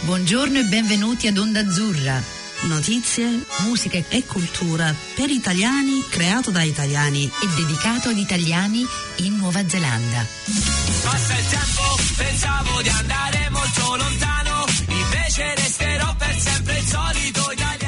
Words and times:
Buongiorno 0.00 0.58
e 0.60 0.64
benvenuti 0.64 1.26
ad 1.26 1.36
Onda 1.36 1.60
Azzurra. 1.60 2.22
Notizie, 2.62 3.44
musica 3.64 3.98
e 4.08 4.24
cultura 4.24 4.94
per 5.14 5.28
italiani, 5.28 6.04
creato 6.08 6.50
da 6.50 6.62
italiani 6.62 7.24
e 7.24 7.46
dedicato 7.56 8.08
ad 8.08 8.16
italiani 8.16 8.86
in 9.16 9.36
Nuova 9.36 9.68
Zelanda. 9.68 10.26
Passa 11.02 11.38
il 11.38 11.46
tempo, 11.48 11.82
pensavo 12.16 12.82
di 12.82 12.88
andare 12.88 13.48
molto 13.50 13.96
lontano, 13.96 14.64
invece 14.86 15.54
resterò 15.56 16.14
per 16.16 16.38
sempre 16.38 16.78
il 16.78 16.86
solito 16.86 17.50
italiano. 17.52 17.87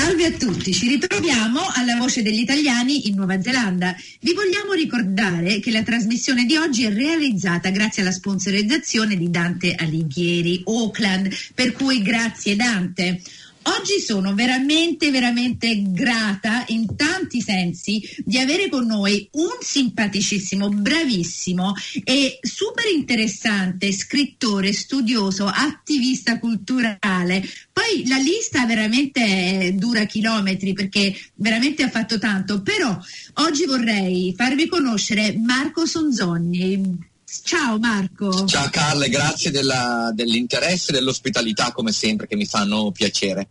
Salve 0.00 0.24
a 0.24 0.30
tutti, 0.30 0.72
ci 0.72 0.88
ritroviamo 0.88 1.60
alla 1.74 1.96
voce 1.96 2.22
degli 2.22 2.38
italiani 2.38 3.08
in 3.08 3.16
Nuova 3.16 3.38
Zelanda. 3.42 3.94
Vi 4.20 4.32
vogliamo 4.32 4.72
ricordare 4.72 5.60
che 5.60 5.70
la 5.70 5.82
trasmissione 5.82 6.46
di 6.46 6.56
oggi 6.56 6.84
è 6.84 6.90
realizzata 6.90 7.68
grazie 7.68 8.00
alla 8.00 8.10
sponsorizzazione 8.10 9.14
di 9.14 9.28
Dante 9.28 9.74
Alighieri, 9.74 10.62
Auckland, 10.64 11.30
per 11.54 11.72
cui 11.72 12.00
grazie 12.00 12.56
Dante. 12.56 13.20
Oggi 13.62 14.00
sono 14.00 14.34
veramente, 14.34 15.10
veramente 15.10 15.82
grata 15.88 16.64
in 16.68 16.96
tanti 16.96 17.42
sensi 17.42 18.00
di 18.24 18.38
avere 18.38 18.70
con 18.70 18.86
noi 18.86 19.28
un 19.32 19.58
simpaticissimo, 19.60 20.70
bravissimo 20.70 21.74
e 22.02 22.38
super 22.40 22.86
interessante 22.86 23.92
scrittore, 23.92 24.72
studioso, 24.72 25.46
attivista 25.46 26.38
culturale. 26.38 27.44
Poi 27.70 28.06
la 28.06 28.16
lista 28.16 28.64
veramente 28.64 29.74
dura 29.76 30.04
chilometri 30.04 30.72
perché 30.72 31.14
veramente 31.34 31.82
ha 31.82 31.90
fatto 31.90 32.18
tanto, 32.18 32.62
però 32.62 32.98
oggi 33.34 33.66
vorrei 33.66 34.32
farvi 34.34 34.68
conoscere 34.68 35.36
Marco 35.38 35.84
Sonzogni. 35.84 37.08
Ciao 37.44 37.78
Marco. 37.78 38.44
Ciao 38.44 38.68
Carle, 38.70 39.08
grazie 39.08 39.52
della, 39.52 40.10
dell'interesse 40.12 40.90
e 40.90 40.94
dell'ospitalità 40.94 41.70
come 41.70 41.92
sempre 41.92 42.26
che 42.26 42.34
mi 42.34 42.44
fanno 42.44 42.90
piacere. 42.90 43.48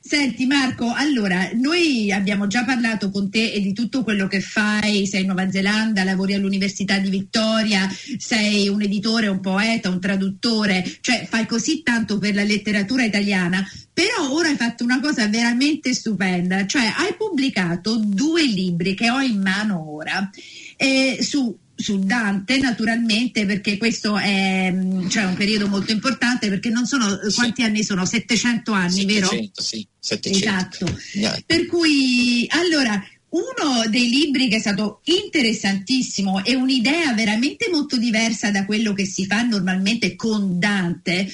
Senti 0.00 0.46
Marco, 0.46 0.92
allora 0.94 1.50
noi 1.54 2.10
abbiamo 2.12 2.46
già 2.46 2.64
parlato 2.64 3.10
con 3.10 3.30
te 3.30 3.52
e 3.52 3.60
di 3.60 3.72
tutto 3.72 4.02
quello 4.04 4.26
che 4.26 4.40
fai, 4.40 5.06
sei 5.06 5.20
in 5.20 5.26
Nuova 5.26 5.50
Zelanda, 5.50 6.04
lavori 6.04 6.32
all'Università 6.34 6.98
di 6.98 7.10
Vittoria, 7.10 7.86
sei 8.16 8.68
un 8.68 8.80
editore, 8.80 9.26
un 9.28 9.40
poeta, 9.40 9.90
un 9.90 10.00
traduttore, 10.00 10.84
cioè 11.00 11.26
fai 11.28 11.46
così 11.46 11.82
tanto 11.82 12.18
per 12.18 12.34
la 12.34 12.44
letteratura 12.44 13.04
italiana, 13.04 13.66
però 13.92 14.30
ora 14.30 14.48
hai 14.48 14.56
fatto 14.56 14.84
una 14.84 15.00
cosa 15.00 15.26
veramente 15.28 15.92
stupenda, 15.92 16.66
cioè 16.66 16.92
hai 16.96 17.14
pubblicato 17.16 17.96
due 17.96 18.44
libri 18.44 18.94
che 18.94 19.10
ho 19.10 19.20
in 19.20 19.40
mano 19.40 19.94
ora 19.94 20.30
eh, 20.76 21.18
su 21.20 21.54
su 21.76 21.98
Dante 21.98 22.58
naturalmente 22.58 23.44
perché 23.44 23.76
questo 23.76 24.16
è 24.16 24.74
cioè, 25.08 25.24
un 25.24 25.34
periodo 25.34 25.68
molto 25.68 25.92
importante 25.92 26.48
perché 26.48 26.70
non 26.70 26.86
sono 26.86 27.06
sì. 27.28 27.34
quanti 27.34 27.62
anni 27.62 27.84
sono 27.84 28.04
700 28.04 28.72
anni 28.72 29.00
700, 29.02 29.30
vero? 29.36 29.50
Sì, 29.54 29.86
700. 29.98 30.46
Esatto. 30.46 31.00
Yeah. 31.12 31.38
Per 31.44 31.66
cui 31.66 32.46
allora 32.48 33.00
uno 33.28 33.88
dei 33.88 34.08
libri 34.08 34.48
che 34.48 34.56
è 34.56 34.60
stato 34.60 35.00
interessantissimo 35.04 36.42
e 36.42 36.54
un'idea 36.54 37.12
veramente 37.12 37.68
molto 37.70 37.98
diversa 37.98 38.50
da 38.50 38.64
quello 38.64 38.94
che 38.94 39.04
si 39.04 39.26
fa 39.26 39.42
normalmente 39.42 40.16
con 40.16 40.58
Dante 40.58 41.30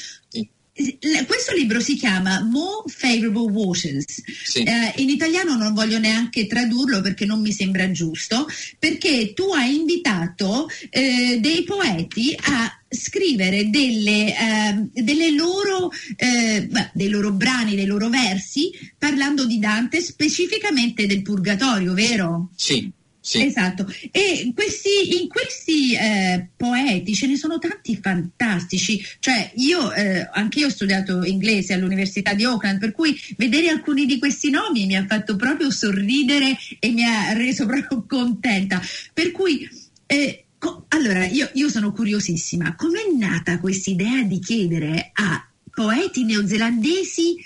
questo 1.27 1.55
libro 1.55 1.81
si 1.81 1.97
chiama 1.97 2.42
More 2.42 2.84
Favorable 2.87 3.51
Waters. 3.51 4.23
Sì. 4.45 4.62
Eh, 4.62 4.95
in 4.97 5.11
italiano 5.11 5.55
non 5.56 5.75
voglio 5.75 5.98
neanche 5.98 6.47
tradurlo 6.47 7.03
perché 7.03 7.27
non 7.27 7.41
mi 7.41 7.53
sembra 7.53 7.91
giusto, 7.91 8.47
perché 8.79 9.33
tu 9.34 9.53
hai 9.53 9.77
invitato 9.77 10.69
eh, 10.89 11.39
dei 11.41 11.62
poeti 11.64 12.34
a 12.41 12.75
scrivere 12.89 13.70
delle, 13.70 14.29
eh, 14.29 15.03
delle 15.03 15.31
loro, 15.33 15.91
eh, 16.17 16.69
dei 16.92 17.09
loro 17.09 17.33
brani, 17.33 17.75
dei 17.75 17.86
loro 17.86 18.09
versi, 18.09 18.70
parlando 18.98 19.47
di 19.47 19.59
Dante, 19.59 20.01
specificamente 20.01 21.07
del 21.07 21.23
Purgatorio, 21.23 21.92
vero? 21.92 22.51
Sì. 22.57 22.91
Sì. 23.24 23.44
Esatto, 23.44 23.86
e 24.10 24.50
questi, 24.52 25.22
in 25.22 25.28
questi 25.28 25.94
eh, 25.94 26.48
poeti 26.56 27.14
ce 27.14 27.28
ne 27.28 27.36
sono 27.36 27.60
tanti 27.60 27.96
fantastici, 28.02 29.00
cioè 29.20 29.52
io 29.55 29.92
eh, 29.92 30.28
anche 30.33 30.58
io 30.58 30.66
ho 30.66 30.70
studiato 30.70 31.22
inglese 31.22 31.72
all'Università 31.72 32.34
di 32.34 32.42
Auckland, 32.42 32.80
per 32.80 32.90
cui 32.90 33.16
vedere 33.36 33.68
alcuni 33.68 34.06
di 34.06 34.18
questi 34.18 34.50
nomi 34.50 34.86
mi 34.86 34.96
ha 34.96 35.06
fatto 35.06 35.36
proprio 35.36 35.70
sorridere 35.70 36.58
e 36.80 36.90
mi 36.90 37.05
ha 37.05 37.33
reso 37.33 37.64
proprio 37.66 38.05
contenta. 38.08 38.83
Per 39.12 39.30
cui 39.30 39.70
eh, 40.06 40.46
co- 40.58 40.86
allora 40.89 41.24
io, 41.24 41.48
io 41.52 41.68
sono 41.68 41.92
curiosissima, 41.92 42.74
com'è 42.74 43.04
nata 43.16 43.60
questa 43.60 43.90
idea 43.90 44.24
di 44.24 44.40
chiedere 44.40 45.10
a 45.12 45.46
poeti 45.72 46.24
neozelandesi 46.24 47.36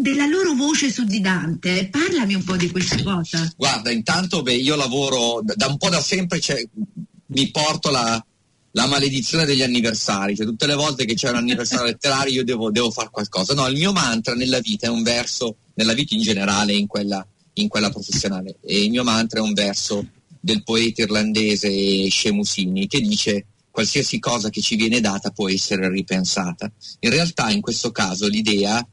della 0.00 0.26
loro 0.26 0.54
voce 0.54 0.92
su 0.92 1.04
di 1.04 1.20
Dante. 1.20 1.88
Parlami 1.88 2.34
un 2.34 2.44
po' 2.44 2.56
di 2.56 2.70
questa 2.70 3.02
cosa. 3.02 3.52
Guarda, 3.56 3.90
intanto 3.90 4.42
beh, 4.42 4.54
io 4.54 4.76
lavoro 4.76 5.42
da 5.42 5.66
un 5.66 5.76
po' 5.76 5.88
da 5.88 6.00
sempre, 6.00 6.38
cioè, 6.38 6.64
mi 7.26 7.50
porto 7.50 7.90
la, 7.90 8.24
la, 8.70 8.86
maledizione 8.86 9.44
degli 9.44 9.62
anniversari, 9.62 10.36
cioè 10.36 10.46
tutte 10.46 10.66
le 10.66 10.76
volte 10.76 11.04
che 11.04 11.14
c'è 11.14 11.30
un 11.30 11.36
anniversario 11.36 11.86
letterario 11.90 12.32
io 12.32 12.44
devo, 12.44 12.70
devo 12.70 12.92
fare 12.92 13.10
qualcosa. 13.10 13.54
No, 13.54 13.66
il 13.66 13.76
mio 13.76 13.92
mantra 13.92 14.34
nella 14.34 14.60
vita 14.60 14.86
è 14.86 14.90
un 14.90 15.02
verso, 15.02 15.56
nella 15.74 15.94
vita 15.94 16.14
in 16.14 16.22
generale, 16.22 16.74
in 16.74 16.86
quella, 16.86 17.26
in 17.54 17.66
quella 17.66 17.90
professionale, 17.90 18.58
e 18.62 18.84
il 18.84 18.90
mio 18.90 19.02
mantra 19.02 19.40
è 19.40 19.42
un 19.42 19.52
verso 19.52 20.06
del 20.40 20.62
poeta 20.62 21.02
irlandese 21.02 22.08
Shemusini 22.08 22.86
che 22.86 23.00
dice 23.00 23.46
qualsiasi 23.72 24.20
cosa 24.20 24.48
che 24.48 24.60
ci 24.60 24.76
viene 24.76 25.00
data 25.00 25.30
può 25.30 25.50
essere 25.50 25.90
ripensata. 25.90 26.70
In 27.00 27.10
realtà 27.10 27.50
in 27.50 27.60
questo 27.60 27.90
caso 27.90 28.28
l'idea 28.28 28.86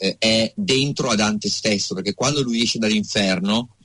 eh, 0.00 0.16
è 0.18 0.52
dentro 0.56 1.10
a 1.10 1.14
Dante 1.14 1.50
stesso, 1.50 1.94
perché 1.94 2.14
quando 2.14 2.42
lui 2.42 2.62
esce 2.62 2.78
dall'inferno 2.78 3.76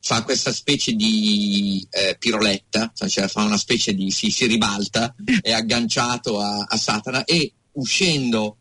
fa 0.00 0.22
questa 0.22 0.52
specie 0.52 0.92
di 0.92 1.84
eh, 1.90 2.16
piroletta, 2.16 2.92
cioè 3.08 3.26
fa 3.26 3.42
una 3.42 3.58
specie 3.58 3.92
di, 3.92 4.12
si, 4.12 4.30
si 4.30 4.46
ribalta, 4.46 5.12
è 5.42 5.50
agganciato 5.50 6.38
a, 6.38 6.64
a 6.68 6.76
Satana 6.76 7.24
e 7.24 7.52
uscendo, 7.72 8.58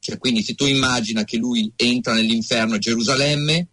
cioè 0.00 0.18
quindi 0.18 0.42
se 0.42 0.56
tu 0.56 0.64
immagina 0.64 1.22
che 1.22 1.36
lui 1.36 1.72
entra 1.76 2.14
nell'inferno 2.14 2.74
a 2.74 2.78
Gerusalemme, 2.78 3.68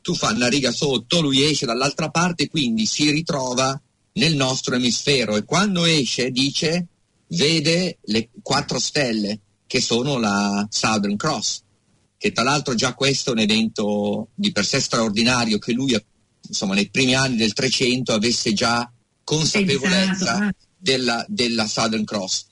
tu 0.00 0.14
fai 0.14 0.34
una 0.34 0.48
riga 0.48 0.72
sotto, 0.72 1.20
lui 1.20 1.42
esce 1.42 1.66
dall'altra 1.66 2.08
parte, 2.08 2.48
quindi 2.48 2.86
si 2.86 3.10
ritrova 3.10 3.78
nel 4.14 4.34
nostro 4.34 4.74
emisfero. 4.74 5.36
E 5.36 5.44
quando 5.44 5.84
esce 5.84 6.30
dice 6.30 6.86
vede 7.26 7.98
le 8.04 8.30
quattro 8.42 8.78
stelle 8.78 9.40
che 9.66 9.82
sono 9.82 10.18
la 10.18 10.66
Southern 10.70 11.16
Cross 11.16 11.64
che 12.20 12.32
tra 12.32 12.42
l'altro 12.42 12.74
già 12.74 12.92
questo 12.92 13.30
è 13.30 13.32
un 13.32 13.38
evento 13.38 14.28
di 14.34 14.52
per 14.52 14.66
sé 14.66 14.78
straordinario 14.78 15.56
che 15.56 15.72
lui 15.72 15.98
insomma 16.46 16.74
nei 16.74 16.90
primi 16.90 17.14
anni 17.14 17.36
del 17.36 17.54
300 17.54 18.12
avesse 18.12 18.52
già 18.52 18.92
consapevolezza 19.24 20.34
esatto. 20.34 20.56
della, 20.76 21.24
della, 21.26 21.66
Southern 21.66 22.04
Cross. 22.04 22.44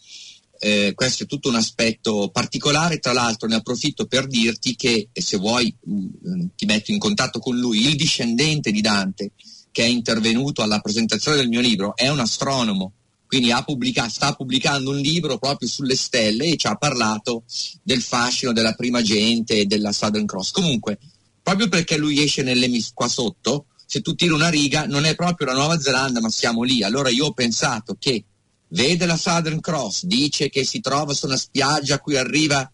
Eh, 0.58 0.92
questo 0.94 1.24
è 1.24 1.26
tutto 1.26 1.50
un 1.50 1.56
aspetto 1.56 2.30
particolare, 2.30 2.98
tra 2.98 3.12
l'altro 3.12 3.46
ne 3.46 3.56
approfitto 3.56 4.06
per 4.06 4.26
dirti 4.26 4.74
che 4.74 5.10
se 5.12 5.36
vuoi 5.36 5.72
mh, 5.78 5.92
mm, 5.94 6.46
ti 6.56 6.64
metto 6.64 6.90
in 6.90 6.98
contatto 6.98 7.38
con 7.38 7.58
lui, 7.58 7.86
il 7.86 7.94
discendente 7.94 8.70
di 8.70 8.80
Dante 8.80 9.32
che 9.70 9.84
è 9.84 9.86
intervenuto 9.86 10.62
alla 10.62 10.80
presentazione 10.80 11.36
del 11.36 11.48
mio 11.48 11.60
libro 11.60 11.94
è 11.94 12.08
un 12.08 12.20
astronomo 12.20 12.94
quindi 13.28 13.52
pubblicato, 13.62 14.08
sta 14.08 14.32
pubblicando 14.32 14.90
un 14.90 14.96
libro 14.96 15.36
proprio 15.38 15.68
sulle 15.68 15.94
stelle 15.96 16.46
e 16.46 16.56
ci 16.56 16.66
ha 16.66 16.76
parlato 16.76 17.44
del 17.82 18.00
fascino 18.00 18.54
della 18.54 18.72
prima 18.72 19.02
gente 19.02 19.58
e 19.58 19.66
della 19.66 19.92
Southern 19.92 20.24
Cross. 20.24 20.50
Comunque, 20.50 20.98
proprio 21.42 21.68
perché 21.68 21.98
lui 21.98 22.22
esce 22.22 22.42
nell'emis 22.42 22.90
qua 22.94 23.06
sotto, 23.06 23.66
se 23.84 24.00
tu 24.00 24.14
tiri 24.14 24.32
una 24.32 24.48
riga 24.48 24.86
non 24.86 25.04
è 25.04 25.14
proprio 25.14 25.48
la 25.48 25.52
Nuova 25.52 25.78
Zelanda, 25.78 26.20
ma 26.20 26.30
siamo 26.30 26.62
lì. 26.62 26.82
Allora 26.82 27.10
io 27.10 27.26
ho 27.26 27.32
pensato 27.32 27.96
che 27.98 28.24
vede 28.68 29.04
la 29.04 29.18
Southern 29.18 29.60
Cross, 29.60 30.04
dice 30.04 30.48
che 30.48 30.64
si 30.64 30.80
trova 30.80 31.12
su 31.12 31.26
una 31.26 31.36
spiaggia 31.36 31.96
a 31.96 32.00
cui 32.00 32.16
arriva 32.16 32.70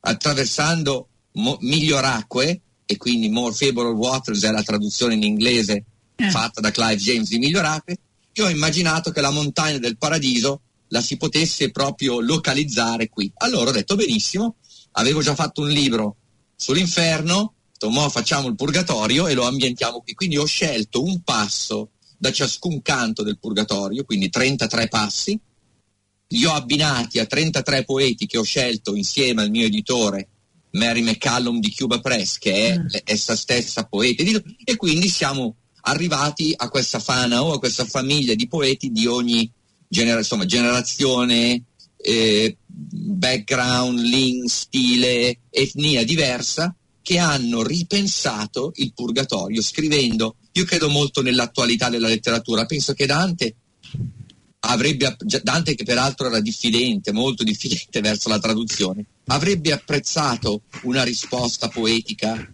attraversando 0.00 1.08
mo- 1.32 1.58
miglior 1.60 2.04
acque, 2.04 2.60
e 2.86 2.96
quindi 2.96 3.28
More 3.28 3.52
Favorable 3.52 3.98
Waters 3.98 4.44
è 4.44 4.50
la 4.52 4.62
traduzione 4.62 5.14
in 5.14 5.24
inglese 5.24 5.84
eh. 6.14 6.30
fatta 6.30 6.60
da 6.60 6.70
Clive 6.70 6.96
James 6.96 7.28
di 7.28 7.38
miglior 7.38 7.64
acque, 7.64 7.98
io 8.40 8.46
ho 8.46 8.50
immaginato 8.50 9.10
che 9.10 9.20
la 9.20 9.30
montagna 9.30 9.78
del 9.78 9.98
paradiso 9.98 10.60
la 10.88 11.00
si 11.00 11.16
potesse 11.16 11.70
proprio 11.70 12.20
localizzare 12.20 13.08
qui. 13.08 13.30
Allora 13.38 13.70
ho 13.70 13.72
detto 13.72 13.96
benissimo, 13.96 14.56
avevo 14.92 15.20
già 15.22 15.34
fatto 15.34 15.62
un 15.62 15.68
libro 15.68 16.16
sull'inferno, 16.56 17.54
mo 17.88 18.08
facciamo 18.08 18.48
il 18.48 18.54
purgatorio 18.54 19.26
e 19.26 19.34
lo 19.34 19.46
ambientiamo 19.46 20.00
qui. 20.00 20.14
Quindi 20.14 20.38
ho 20.38 20.46
scelto 20.46 21.02
un 21.02 21.22
passo 21.22 21.90
da 22.16 22.32
ciascun 22.32 22.80
canto 22.82 23.22
del 23.22 23.38
purgatorio, 23.38 24.04
quindi 24.04 24.30
33 24.30 24.88
passi, 24.88 25.38
li 26.28 26.44
ho 26.44 26.52
abbinati 26.52 27.18
a 27.18 27.26
33 27.26 27.84
poeti 27.84 28.26
che 28.26 28.38
ho 28.38 28.42
scelto 28.42 28.94
insieme 28.94 29.42
al 29.42 29.50
mio 29.50 29.66
editore 29.66 30.28
Mary 30.72 31.02
McCallum 31.02 31.60
di 31.60 31.74
Cuba 31.74 32.00
Press, 32.00 32.38
che 32.38 32.68
è 32.68 32.78
mm. 32.78 32.86
essa 33.04 33.36
stessa 33.36 33.84
poeta, 33.84 34.22
e 34.64 34.76
quindi 34.76 35.08
siamo 35.08 35.56
arrivati 35.82 36.52
a 36.56 36.68
questa 36.68 36.98
fana 36.98 37.42
o 37.42 37.52
a 37.52 37.58
questa 37.58 37.84
famiglia 37.84 38.34
di 38.34 38.48
poeti 38.48 38.90
di 38.90 39.06
ogni 39.06 39.50
genera- 39.88 40.18
insomma, 40.18 40.44
generazione 40.44 41.64
eh, 41.96 42.56
background, 42.66 43.98
link, 43.98 44.48
stile, 44.48 45.40
etnia 45.50 46.04
diversa, 46.04 46.74
che 47.02 47.18
hanno 47.18 47.62
ripensato 47.62 48.72
il 48.76 48.92
purgatorio 48.94 49.62
scrivendo, 49.62 50.36
io 50.52 50.64
credo 50.64 50.88
molto 50.88 51.22
nell'attualità 51.22 51.88
della 51.88 52.08
letteratura, 52.08 52.66
penso 52.66 52.92
che 52.92 53.06
Dante 53.06 53.54
avrebbe, 54.60 55.16
Dante 55.42 55.74
che 55.74 55.84
peraltro 55.84 56.26
era 56.26 56.40
diffidente, 56.40 57.12
molto 57.12 57.44
diffidente 57.44 58.00
verso 58.02 58.28
la 58.28 58.38
traduzione, 58.38 59.06
avrebbe 59.26 59.72
apprezzato 59.72 60.62
una 60.82 61.02
risposta 61.02 61.68
poetica 61.68 62.52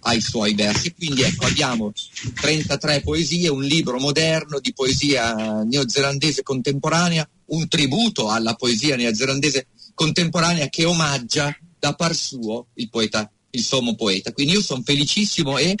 ai 0.00 0.20
suoi 0.20 0.54
versi. 0.54 0.94
Quindi 0.94 1.22
ecco, 1.22 1.46
abbiamo 1.46 1.92
33 2.40 3.00
poesie, 3.00 3.48
un 3.48 3.62
libro 3.62 3.98
moderno 3.98 4.58
di 4.60 4.72
poesia 4.72 5.62
neozelandese 5.62 6.42
contemporanea, 6.42 7.28
un 7.46 7.68
tributo 7.68 8.30
alla 8.30 8.54
poesia 8.54 8.96
neozelandese 8.96 9.66
contemporanea 9.94 10.68
che 10.68 10.84
omaggia 10.84 11.56
da 11.78 11.94
par 11.94 12.14
suo 12.14 12.66
il 12.74 12.88
poeta, 12.88 13.30
il 13.50 13.62
sommo 13.62 13.94
poeta. 13.94 14.32
Quindi 14.32 14.54
io 14.54 14.62
sono 14.62 14.82
felicissimo 14.84 15.58
e 15.58 15.74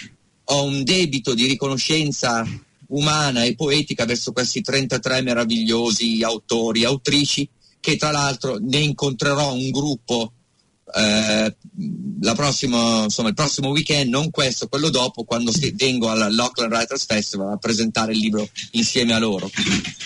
ho 0.44 0.64
un 0.64 0.84
debito 0.84 1.34
di 1.34 1.46
riconoscenza 1.46 2.46
umana 2.88 3.44
e 3.44 3.54
poetica 3.54 4.04
verso 4.04 4.32
questi 4.32 4.60
33 4.60 5.22
meravigliosi 5.22 6.22
autori, 6.22 6.84
autrici, 6.84 7.48
che 7.80 7.96
tra 7.96 8.10
l'altro 8.10 8.58
ne 8.60 8.78
incontrerò 8.78 9.52
un 9.52 9.70
gruppo 9.70 10.33
eh, 10.92 11.56
prossima, 12.34 13.04
insomma, 13.04 13.28
il 13.28 13.34
prossimo 13.34 13.68
weekend, 13.68 14.10
non 14.10 14.30
questo, 14.30 14.68
quello 14.68 14.90
dopo, 14.90 15.24
quando 15.24 15.52
vengo 15.74 16.10
all'Auckland 16.10 16.72
Writers 16.72 17.06
Festival 17.06 17.52
a 17.52 17.56
presentare 17.56 18.12
il 18.12 18.18
libro 18.18 18.48
insieme 18.72 19.12
a 19.12 19.18
loro. 19.18 19.50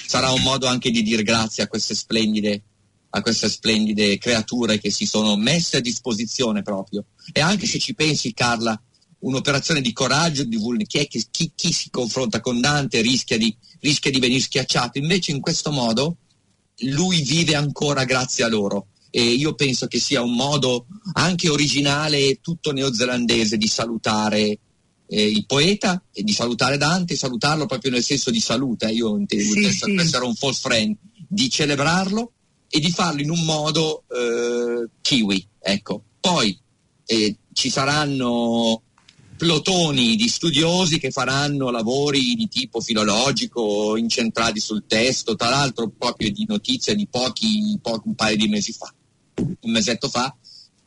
Sarà 0.06 0.30
un 0.30 0.42
modo 0.42 0.66
anche 0.66 0.90
di 0.90 1.02
dire 1.02 1.22
grazie 1.22 1.64
a 1.64 1.69
queste 1.69 1.94
splendide, 1.94 2.62
a 3.10 3.20
queste 3.20 3.48
splendide 3.48 4.19
creature 4.19 4.78
che 4.78 4.90
si 4.90 5.06
sono 5.06 5.36
messe 5.36 5.78
a 5.78 5.80
disposizione 5.80 6.62
proprio. 6.62 7.04
E 7.32 7.40
anche 7.40 7.66
se 7.66 7.78
ci 7.78 7.94
pensi, 7.94 8.32
Carla, 8.32 8.80
un'operazione 9.20 9.80
di 9.80 9.92
coraggio, 9.92 10.44
di 10.44 10.56
vul- 10.56 10.86
chi, 10.86 11.06
chi, 11.08 11.26
chi, 11.30 11.52
chi, 11.54 11.72
si 11.72 11.90
confronta 11.90 12.40
con 12.40 12.60
Dante 12.60 13.00
rischia 13.00 13.36
di, 13.36 13.54
rischia 13.80 14.10
di 14.10 14.20
venire 14.20 14.40
schiacciato, 14.40 14.98
invece 14.98 15.32
in 15.32 15.40
questo 15.40 15.72
modo 15.72 16.19
lui 16.82 17.22
vive 17.22 17.56
ancora 17.56 18.04
grazie 18.04 18.44
a 18.44 18.48
loro 18.48 18.88
e 19.10 19.22
io 19.22 19.55
penso 19.55 19.87
che 19.87 19.99
sia 19.99 20.22
un 20.22 20.34
modo 20.34 20.87
anche 21.14 21.49
originale 21.49 22.19
e 22.19 22.38
tutto 22.43 22.72
neozelandese 22.72 23.56
di 23.56 23.66
salutare 23.66 24.58
eh, 25.08 25.26
il 25.26 25.46
poeta 25.46 26.02
e 26.12 26.22
di 26.22 26.32
salutare 26.32 26.76
Dante, 26.76 27.16
salutarlo 27.16 27.66
proprio 27.66 27.90
nel 27.90 28.05
senso 28.05 28.31
di 28.31 28.40
salute, 28.40 28.88
eh, 28.88 28.93
io 28.93 29.16
intendo 29.16 29.52
sì, 29.52 29.64
essere, 29.64 29.93
sì. 29.93 29.99
essere 29.99 30.25
un 30.25 30.34
false 30.34 30.60
friend, 30.60 30.96
di 31.26 31.49
celebrarlo 31.49 32.32
e 32.69 32.81
di 32.81 32.90
farlo 32.90 33.22
in 33.22 33.31
un 33.31 33.44
modo 33.44 34.05
eh, 34.08 34.88
kiwi, 35.00 35.49
ecco. 35.58 36.02
Poi 36.20 36.58
eh, 37.06 37.37
ci 37.52 37.70
saranno 37.70 38.82
plotoni 39.38 40.16
di 40.16 40.28
studiosi 40.28 40.99
che 40.99 41.11
faranno 41.11 41.70
lavori 41.70 42.34
di 42.34 42.49
tipo 42.49 42.81
filologico 42.81 43.96
incentrati 43.96 44.61
sul 44.61 44.84
testo, 44.87 45.37
tra 45.37 45.49
l'altro 45.49 45.90
proprio 45.96 46.31
di 46.31 46.44
notizia 46.46 46.94
di 46.94 47.06
pochi, 47.06 47.78
pochi 47.81 48.08
un 48.08 48.14
paio 48.14 48.37
di 48.37 48.49
mesi 48.49 48.72
fa 48.72 48.93
un 49.69 49.75
mesetto 49.75 50.09
fa 50.09 50.35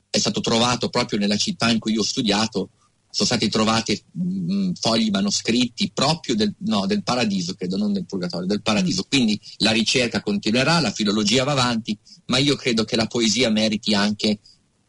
è 0.09 0.17
stato 0.17 0.41
trovato 0.41 0.89
proprio 0.89 1.19
nella 1.19 1.37
città 1.37 1.69
in 1.69 1.79
cui 1.79 1.93
io 1.93 2.01
ho 2.01 2.03
studiato, 2.03 2.71
sono 3.09 3.27
stati 3.27 3.49
trovati 3.49 4.01
mh, 4.11 4.53
mm, 4.53 4.71
fogli 4.73 5.09
manoscritti 5.09 5.91
proprio 5.93 6.35
del, 6.35 6.53
no, 6.59 6.85
del, 6.85 7.03
paradiso, 7.03 7.53
credo, 7.53 7.77
non 7.77 7.93
del 7.93 8.05
purgatorio, 8.05 8.47
del 8.47 8.61
paradiso. 8.61 9.05
Quindi 9.07 9.39
la 9.57 9.71
ricerca 9.71 10.21
continuerà, 10.21 10.79
la 10.79 10.91
filologia 10.91 11.43
va 11.43 11.53
avanti, 11.53 11.97
ma 12.25 12.37
io 12.37 12.55
credo 12.55 12.83
che 12.83 12.97
la 12.97 13.07
poesia 13.07 13.49
meriti 13.49 13.93
anche 13.93 14.39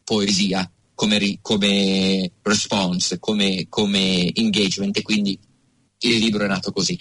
poesia 0.03 0.69
come, 0.93 1.39
come 1.41 2.31
response, 2.41 3.19
come, 3.19 3.67
come 3.69 4.33
engagement 4.33 4.97
e 4.97 5.01
quindi 5.01 5.39
il 5.99 6.17
libro 6.17 6.43
è 6.43 6.47
nato 6.47 6.71
così. 6.71 6.99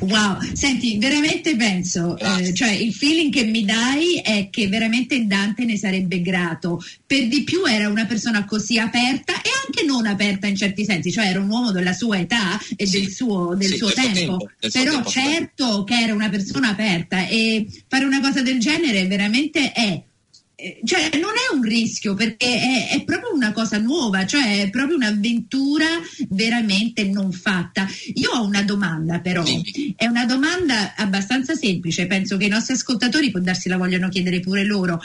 Wow, 0.00 0.38
senti, 0.52 0.98
veramente 0.98 1.54
penso, 1.54 2.18
eh, 2.18 2.52
cioè 2.52 2.70
il 2.70 2.92
feeling 2.92 3.32
che 3.32 3.44
mi 3.44 3.64
dai 3.64 4.20
è 4.22 4.48
che 4.50 4.66
veramente 4.66 5.24
Dante 5.26 5.64
ne 5.64 5.76
sarebbe 5.76 6.20
grato. 6.20 6.82
Per 7.06 7.28
di 7.28 7.44
più 7.44 7.64
era 7.64 7.88
una 7.88 8.06
persona 8.06 8.44
così 8.44 8.78
aperta 8.78 9.34
e 9.34 9.50
anche 9.64 9.84
non 9.84 10.06
aperta 10.06 10.46
in 10.46 10.56
certi 10.56 10.84
sensi, 10.84 11.12
cioè 11.12 11.26
era 11.26 11.40
un 11.40 11.48
uomo 11.48 11.70
della 11.70 11.92
sua 11.92 12.18
età 12.18 12.58
e 12.76 12.86
sì, 12.86 13.00
del 13.00 13.10
suo, 13.10 13.54
del 13.54 13.68
sì, 13.68 13.76
suo 13.76 13.92
tempo. 13.92 14.12
tempo 14.12 14.50
del 14.58 14.70
Però 14.72 14.92
tempo, 14.92 15.08
certo 15.10 15.84
che 15.84 15.94
era 15.94 16.14
una 16.14 16.28
persona 16.28 16.70
aperta 16.70 17.26
e 17.26 17.66
fare 17.86 18.04
una 18.04 18.20
cosa 18.20 18.42
del 18.42 18.58
genere 18.58 19.06
veramente 19.06 19.72
è 19.72 20.02
cioè 20.84 21.10
non 21.14 21.32
è 21.32 21.54
un 21.54 21.62
rischio 21.62 22.14
perché 22.14 22.46
è, 22.46 22.88
è, 22.94 23.04
proprio 23.04 23.34
una 23.34 23.52
cosa 23.52 23.78
nuova, 23.78 24.24
cioè 24.26 24.62
è 24.62 24.70
proprio 24.70 24.96
un'avventura 24.96 25.86
veramente 26.28 27.04
non 27.04 27.32
fatta. 27.32 27.86
Io 28.14 28.30
ho 28.30 28.44
una 28.44 28.62
domanda 28.62 29.20
però, 29.20 29.44
è 29.96 30.06
una 30.06 30.24
domanda 30.24 30.94
abbastanza 30.96 31.54
semplice, 31.54 32.06
penso 32.06 32.36
che 32.36 32.46
i 32.46 32.48
nostri 32.48 32.74
ascoltatori 32.74 33.30
può 33.30 33.40
darsi 33.40 33.68
la 33.68 33.76
vogliono 33.76 34.08
chiedere 34.08 34.40
pure 34.40 34.64
loro. 34.64 35.00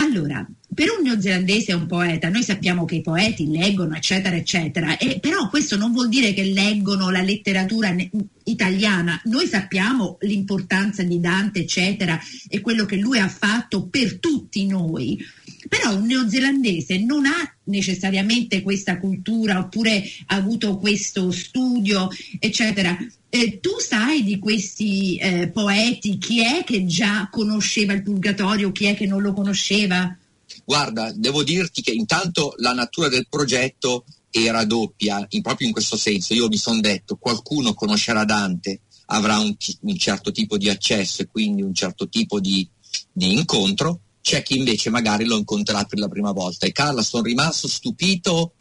Allora, 0.00 0.46
per 0.72 0.90
un 0.96 1.02
neozelandese 1.02 1.72
è 1.72 1.74
un 1.74 1.86
poeta, 1.86 2.28
noi 2.28 2.44
sappiamo 2.44 2.84
che 2.84 2.96
i 2.96 3.00
poeti 3.00 3.50
leggono, 3.50 3.96
eccetera, 3.96 4.36
eccetera, 4.36 4.96
e, 4.96 5.18
però 5.18 5.48
questo 5.48 5.76
non 5.76 5.92
vuol 5.92 6.08
dire 6.08 6.32
che 6.32 6.44
leggono 6.44 7.10
la 7.10 7.20
letteratura 7.20 7.92
italiana. 8.44 9.20
Noi 9.24 9.46
sappiamo 9.46 10.18
l'importanza 10.20 11.02
di 11.02 11.18
Dante, 11.18 11.60
eccetera, 11.60 12.18
e 12.48 12.60
quello 12.60 12.84
che 12.84 12.96
lui 12.96 13.18
ha 13.18 13.28
fatto 13.28 13.88
per 13.88 14.18
tutti 14.20 14.66
noi. 14.66 15.18
Però 15.68 15.94
un 15.94 16.06
neozelandese 16.06 16.98
non 16.98 17.26
ha 17.26 17.54
necessariamente 17.64 18.62
questa 18.62 18.98
cultura 18.98 19.58
oppure 19.58 20.04
ha 20.26 20.36
avuto 20.36 20.78
questo 20.78 21.30
studio, 21.32 22.08
eccetera. 22.38 22.96
Eh, 23.28 23.58
tu 23.60 23.78
sai 23.80 24.22
di 24.22 24.38
questi 24.38 25.16
eh, 25.16 25.48
poeti, 25.48 26.18
chi 26.18 26.42
è 26.42 26.64
che 26.64 26.86
già 26.86 27.28
conosceva 27.30 27.92
il 27.92 28.02
purgatorio, 28.02 28.72
chi 28.72 28.86
è 28.86 28.94
che 28.94 29.06
non 29.06 29.20
lo 29.20 29.32
conosceva? 29.32 30.16
Guarda, 30.64 31.12
devo 31.14 31.42
dirti 31.42 31.82
che 31.82 31.92
intanto 31.92 32.54
la 32.58 32.72
natura 32.72 33.08
del 33.08 33.26
progetto 33.28 34.04
era 34.30 34.64
doppia, 34.64 35.24
in, 35.30 35.42
proprio 35.42 35.66
in 35.66 35.72
questo 35.72 35.96
senso. 35.96 36.34
Io 36.34 36.48
mi 36.48 36.56
sono 36.56 36.80
detto, 36.80 37.16
qualcuno 37.16 37.74
conoscerà 37.74 38.24
Dante, 38.24 38.80
avrà 39.06 39.38
un, 39.38 39.54
un, 39.80 39.96
certo 39.96 40.30
tipo 40.30 40.58
di 40.58 40.68
accesso 40.68 41.22
e 41.22 41.26
quindi 41.26 41.62
un 41.62 41.74
certo 41.74 42.08
tipo 42.08 42.40
di, 42.40 42.68
di 43.12 43.32
incontro, 43.32 44.00
c'è 44.28 44.42
chi 44.42 44.58
invece 44.58 44.90
magari 44.90 45.24
lo 45.24 45.38
incontrerà 45.38 45.84
per 45.84 45.98
la 45.98 46.06
prima 46.06 46.32
volta. 46.32 46.66
E 46.66 46.72
Carla, 46.72 47.00
sono 47.00 47.22
rimasto 47.22 47.66
stupito 47.66 48.52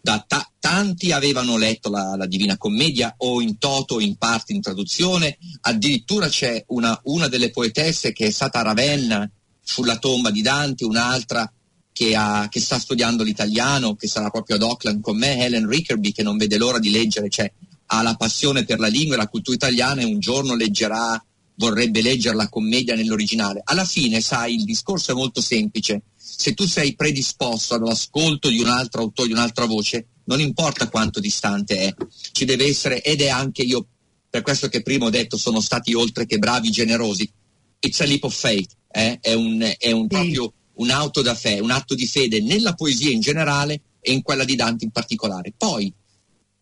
ta- 0.00 0.50
tanti 0.58 1.12
avevano 1.12 1.58
letto 1.58 1.90
la, 1.90 2.16
la, 2.16 2.24
Divina 2.24 2.56
Commedia 2.56 3.14
o 3.18 3.42
in 3.42 3.58
toto 3.58 3.96
o 3.96 4.00
in 4.00 4.16
parte 4.16 4.54
in 4.54 4.62
traduzione, 4.62 5.36
addirittura 5.60 6.28
c'è 6.28 6.64
una, 6.68 6.98
una, 7.04 7.28
delle 7.28 7.50
poetesse 7.50 8.12
che 8.12 8.28
è 8.28 8.30
stata 8.30 8.60
a 8.60 8.62
Ravenna 8.62 9.30
sulla 9.62 9.98
tomba 9.98 10.30
di 10.30 10.40
Dante, 10.40 10.86
un'altra 10.86 11.52
che, 11.92 12.16
ha, 12.16 12.48
che, 12.50 12.60
sta 12.60 12.78
studiando 12.78 13.22
l'italiano, 13.22 13.96
che 13.96 14.08
sarà 14.08 14.30
proprio 14.30 14.56
ad 14.56 14.62
Auckland 14.62 15.02
con 15.02 15.18
me, 15.18 15.36
Helen 15.38 15.68
Rickerby, 15.68 16.12
che 16.12 16.22
non 16.22 16.38
vede 16.38 16.56
l'ora 16.56 16.78
di 16.78 16.90
leggere, 16.90 17.28
cioè 17.28 17.52
ha 17.88 18.00
la 18.00 18.14
passione 18.14 18.64
per 18.64 18.78
la 18.78 18.86
lingua 18.88 19.16
e 19.16 19.18
la 19.18 19.28
cultura 19.28 19.56
italiana 19.56 20.00
e 20.00 20.06
un 20.06 20.18
giorno 20.18 20.54
leggerà, 20.54 21.22
vorrebbe 21.56 22.02
leggere 22.02 22.36
la 22.36 22.48
commedia 22.48 22.94
nell'originale. 22.94 23.60
Alla 23.64 23.84
fine, 23.84 24.20
sai, 24.20 24.54
il 24.54 24.64
discorso 24.64 25.12
è 25.12 25.14
molto 25.14 25.40
semplice 25.40 26.02
se 26.36 26.54
tu 26.54 26.66
sei 26.66 26.94
predisposto 26.94 27.74
all'ascolto 27.74 28.48
di 28.48 28.58
un 28.58 28.68
altro 28.68 29.02
autore, 29.02 29.28
di 29.28 29.34
un'altra 29.34 29.66
voce, 29.66 30.06
non 30.24 30.40
importa 30.40 30.88
quanto 30.88 31.20
distante 31.20 31.78
è, 31.78 31.94
ci 32.32 32.44
deve 32.44 32.64
essere, 32.64 33.02
ed 33.02 33.20
è 33.20 33.28
anche 33.28 33.62
io, 33.62 33.86
per 34.28 34.42
questo 34.42 34.68
che 34.68 34.82
prima 34.82 35.04
ho 35.04 35.10
detto, 35.10 35.36
sono 35.36 35.60
stati 35.60 35.92
oltre 35.94 36.26
che 36.26 36.38
bravi, 36.38 36.70
generosi. 36.70 37.30
It's 37.78 38.00
a 38.00 38.06
leap 38.06 38.24
of 38.24 38.34
faith, 38.34 38.72
eh? 38.90 39.18
è, 39.20 39.34
un, 39.34 39.74
è 39.78 39.92
un, 39.92 40.06
proprio 40.06 40.52
un 40.76 40.90
auto 40.90 41.20
da 41.20 41.34
fede, 41.34 41.60
un 41.60 41.70
atto 41.70 41.94
di 41.94 42.06
fede 42.06 42.40
nella 42.40 42.72
poesia 42.72 43.10
in 43.10 43.20
generale 43.20 43.82
e 44.00 44.12
in 44.12 44.22
quella 44.22 44.44
di 44.44 44.56
Dante 44.56 44.84
in 44.84 44.90
particolare. 44.90 45.52
Poi, 45.56 45.92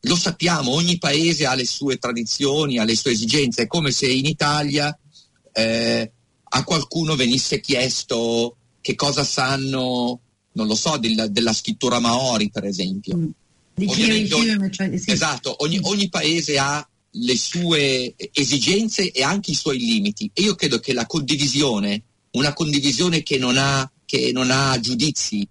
lo 0.04 0.16
sappiamo, 0.16 0.72
ogni 0.72 0.98
paese 0.98 1.46
ha 1.46 1.54
le 1.54 1.66
sue 1.66 1.96
tradizioni, 1.96 2.78
ha 2.78 2.84
le 2.84 2.96
sue 2.96 3.12
esigenze, 3.12 3.62
è 3.62 3.66
come 3.66 3.92
se 3.92 4.10
in 4.10 4.26
Italia 4.26 4.96
eh, 5.52 6.12
a 6.42 6.64
qualcuno 6.64 7.14
venisse 7.14 7.60
chiesto 7.60 8.56
che 8.80 8.94
cosa 8.94 9.24
sanno, 9.24 10.20
non 10.52 10.66
lo 10.66 10.74
so, 10.74 10.96
della, 10.96 11.28
della 11.28 11.52
scrittura 11.52 12.00
maori, 12.00 12.50
per 12.50 12.64
esempio. 12.64 13.16
Mm. 13.16 13.30
Ogni, 13.86 14.28
cioè, 14.70 14.98
sì. 14.98 15.10
Esatto, 15.10 15.54
ogni, 15.60 15.78
ogni 15.82 16.08
paese 16.08 16.58
ha 16.58 16.86
le 17.14 17.36
sue 17.36 18.14
esigenze 18.32 19.10
e 19.10 19.22
anche 19.22 19.52
i 19.52 19.54
suoi 19.54 19.78
limiti. 19.78 20.30
E 20.34 20.42
io 20.42 20.54
credo 20.54 20.78
che 20.78 20.92
la 20.92 21.06
condivisione, 21.06 22.02
una 22.32 22.52
condivisione 22.52 23.22
che 23.22 23.38
non 23.38 23.56
ha, 23.56 23.90
che 24.04 24.30
non 24.32 24.50
ha 24.50 24.78
giudizi, 24.80 25.46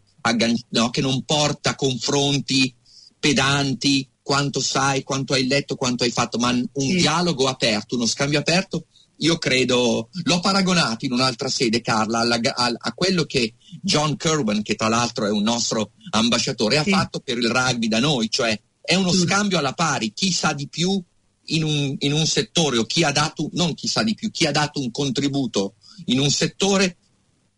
no, 0.70 0.90
che 0.90 1.02
non 1.02 1.24
porta 1.24 1.76
confronti 1.76 2.74
pedanti, 3.18 4.08
quanto 4.32 4.62
sai, 4.62 5.04
quanto 5.04 5.34
hai 5.34 5.46
letto, 5.46 5.76
quanto 5.76 6.06
hai 6.06 6.10
fatto, 6.10 6.38
ma 6.38 6.52
un 6.52 6.70
sì. 6.74 6.96
dialogo 6.96 7.50
aperto, 7.50 7.96
uno 7.96 8.06
scambio 8.06 8.40
aperto, 8.40 8.86
io 9.18 9.38
credo, 9.38 10.08
l'ho 10.24 10.40
paragonato 10.40 11.04
in 11.04 11.12
un'altra 11.12 11.50
sede, 11.50 11.82
Carla, 11.82 12.20
alla, 12.20 12.40
a, 12.42 12.74
a, 12.78 12.94
quello 12.94 13.26
che 13.26 13.56
John 13.82 14.16
Kerwin, 14.16 14.62
che 14.62 14.76
tra 14.76 14.88
l'altro 14.88 15.26
è 15.26 15.30
un 15.32 15.44
nostro 15.44 15.92
ambasciatore, 16.12 16.82
sì. 16.82 16.90
ha 16.90 16.98
fatto 16.98 17.20
per 17.20 17.40
il 17.40 17.50
rugby 17.50 17.90
da 17.90 18.00
noi, 18.00 18.30
cioè 18.30 18.58
è 18.80 18.96
uno 18.96 19.12
sì. 19.12 19.20
scambio 19.20 19.58
alla 19.58 19.74
pari, 19.74 20.14
chi 20.14 20.32
sa 20.32 20.54
di 20.54 20.70
più 20.70 21.04
in 21.48 21.66
un, 21.66 21.94
in 22.00 22.14
un 22.14 22.26
settore 22.26 22.78
o 22.78 22.86
chi 22.86 23.04
ha 23.04 23.12
dato, 23.12 23.50
non 23.52 23.74
chi 23.74 23.90
sa 23.90 24.02
di 24.02 24.16
più, 24.16 24.32
chi 24.32 24.46
ha 24.46 24.52
dato 24.52 24.80
un 24.80 24.92
contributo 24.92 25.76
in 26.06 26.20
un 26.20 26.32
settore 26.32 26.96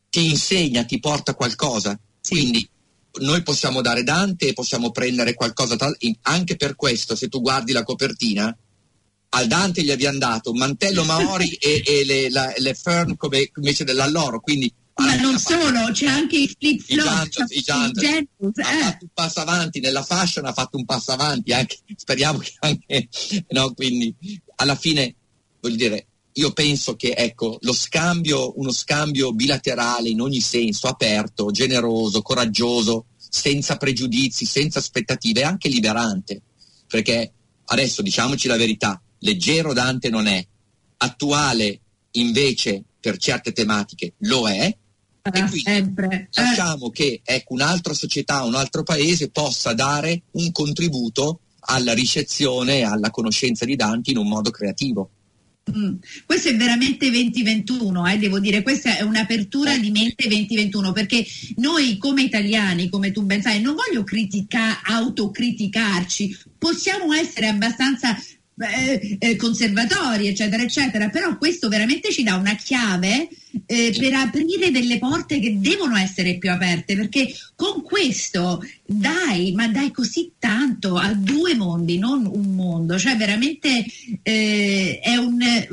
ti 0.09 0.27
insegna, 0.27 0.85
ti 0.85 0.99
porta 0.99 1.35
qualcosa. 1.35 1.95
Sì. 2.19 2.33
Quindi 2.33 2.67
noi 3.21 3.43
possiamo 3.43 3.81
dare 3.81 4.03
Dante 4.03 4.47
e 4.47 4.53
possiamo 4.53 4.91
prendere 4.91 5.33
qualcosa, 5.33 5.75
tra, 5.75 5.91
anche 6.23 6.55
per 6.55 6.75
questo, 6.75 7.15
se 7.15 7.27
tu 7.27 7.41
guardi 7.41 7.71
la 7.71 7.83
copertina, 7.83 8.55
al 9.35 9.47
Dante 9.47 9.83
gli 9.83 9.91
abbiamo 9.91 10.17
dato 10.17 10.53
mantello 10.53 11.03
Maori 11.03 11.49
e, 11.53 11.81
e 11.85 12.05
le, 12.05 12.29
la, 12.29 12.53
le, 12.57 12.73
fern 12.73 13.15
come 13.17 13.51
invece 13.55 13.83
dell'alloro, 13.83 14.39
quindi 14.39 14.71
ma 14.95 15.15
non 15.15 15.39
solo, 15.39 15.91
c'è 15.91 16.05
anche 16.05 16.37
i 16.37 16.47
flip 16.47 16.79
flop. 16.79 17.27
I 17.47 17.61
Giantos, 17.61 18.03
ha 18.03 18.17
eh. 18.17 18.81
fatto 18.83 19.05
un 19.05 19.09
passo 19.11 19.39
avanti 19.39 19.79
nella 19.79 20.03
fashion, 20.03 20.45
ha 20.45 20.53
fatto 20.53 20.77
un 20.77 20.85
passo 20.85 21.11
avanti, 21.11 21.51
anche, 21.51 21.79
speriamo 21.95 22.37
che 22.37 22.53
anche, 22.59 23.09
no, 23.49 23.73
quindi 23.73 24.15
alla 24.57 24.75
fine, 24.75 25.15
voglio 25.59 25.75
dire, 25.75 26.07
io 26.33 26.51
penso 26.51 26.95
che 26.95 27.13
ecco, 27.15 27.57
lo 27.61 27.73
scambio, 27.73 28.53
uno 28.59 28.71
scambio 28.71 29.33
bilaterale 29.33 30.09
in 30.09 30.21
ogni 30.21 30.39
senso, 30.39 30.87
aperto, 30.87 31.51
generoso, 31.51 32.21
coraggioso, 32.21 33.05
senza 33.17 33.77
pregiudizi, 33.77 34.45
senza 34.45 34.79
aspettative, 34.79 35.41
è 35.41 35.45
anche 35.45 35.69
liberante. 35.69 36.41
Perché 36.87 37.31
adesso 37.65 38.01
diciamoci 38.01 38.47
la 38.47 38.57
verità, 38.57 39.01
leggero 39.19 39.73
Dante 39.73 40.09
non 40.09 40.27
è, 40.27 40.45
attuale 40.97 41.79
invece 42.11 42.83
per 42.99 43.17
certe 43.17 43.51
tematiche 43.51 44.13
lo 44.19 44.47
è, 44.47 44.75
e 45.25 45.31
quindi 45.31 45.59
sempre. 45.59 46.29
lasciamo 46.33 46.89
che 46.89 47.21
ecco, 47.23 47.53
un'altra 47.53 47.93
società, 47.93 48.43
un 48.43 48.55
altro 48.55 48.83
paese 48.83 49.29
possa 49.29 49.73
dare 49.73 50.23
un 50.31 50.51
contributo 50.51 51.39
alla 51.65 51.93
ricezione 51.93 52.79
e 52.79 52.83
alla 52.83 53.09
conoscenza 53.09 53.63
di 53.65 53.75
Dante 53.75 54.11
in 54.11 54.17
un 54.17 54.27
modo 54.27 54.51
creativo. 54.51 55.09
Mm. 55.71 55.95
Questo 56.25 56.49
è 56.49 56.55
veramente 56.57 57.09
2021, 57.09 58.05
eh, 58.07 58.17
devo 58.17 58.39
dire, 58.39 58.61
questa 58.61 58.97
è 58.97 59.01
un'apertura 59.01 59.77
di 59.77 59.91
mente 59.91 60.27
2021 60.27 60.91
perché 60.91 61.25
noi 61.55 61.97
come 61.97 62.23
italiani, 62.23 62.89
come 62.89 63.11
tu 63.11 63.23
ben 63.23 63.41
sai, 63.41 63.61
non 63.61 63.73
voglio 63.75 64.03
critica, 64.03 64.83
autocriticarci, 64.83 66.37
possiamo 66.57 67.13
essere 67.13 67.47
abbastanza 67.47 68.15
eh, 68.59 69.17
eh, 69.19 69.35
conservatori, 69.35 70.27
eccetera, 70.27 70.61
eccetera, 70.61 71.09
però 71.09 71.37
questo 71.37 71.69
veramente 71.69 72.11
ci 72.11 72.23
dà 72.23 72.35
una 72.35 72.55
chiave 72.55 73.27
eh, 73.65 73.95
per 73.97 74.13
aprire 74.13 74.71
delle 74.71 74.99
porte 74.99 75.39
che 75.39 75.59
devono 75.59 75.95
essere 75.97 76.37
più 76.37 76.51
aperte, 76.51 76.95
perché 76.95 77.33
con 77.55 77.81
questo 77.81 78.63
dai, 78.85 79.53
ma 79.53 79.67
dai 79.67 79.91
così 79.91 80.33
tanto 80.37 80.97
a 80.97 81.13
due 81.13 81.55
mondi, 81.55 81.97
non 81.97 82.25
un 82.25 82.53
mondo, 82.53 82.99
cioè 82.99 83.15
veramente 83.15 83.85
eh, 84.21 84.99
è, 85.01 85.15
un, 85.15 85.41
è, 85.41 85.67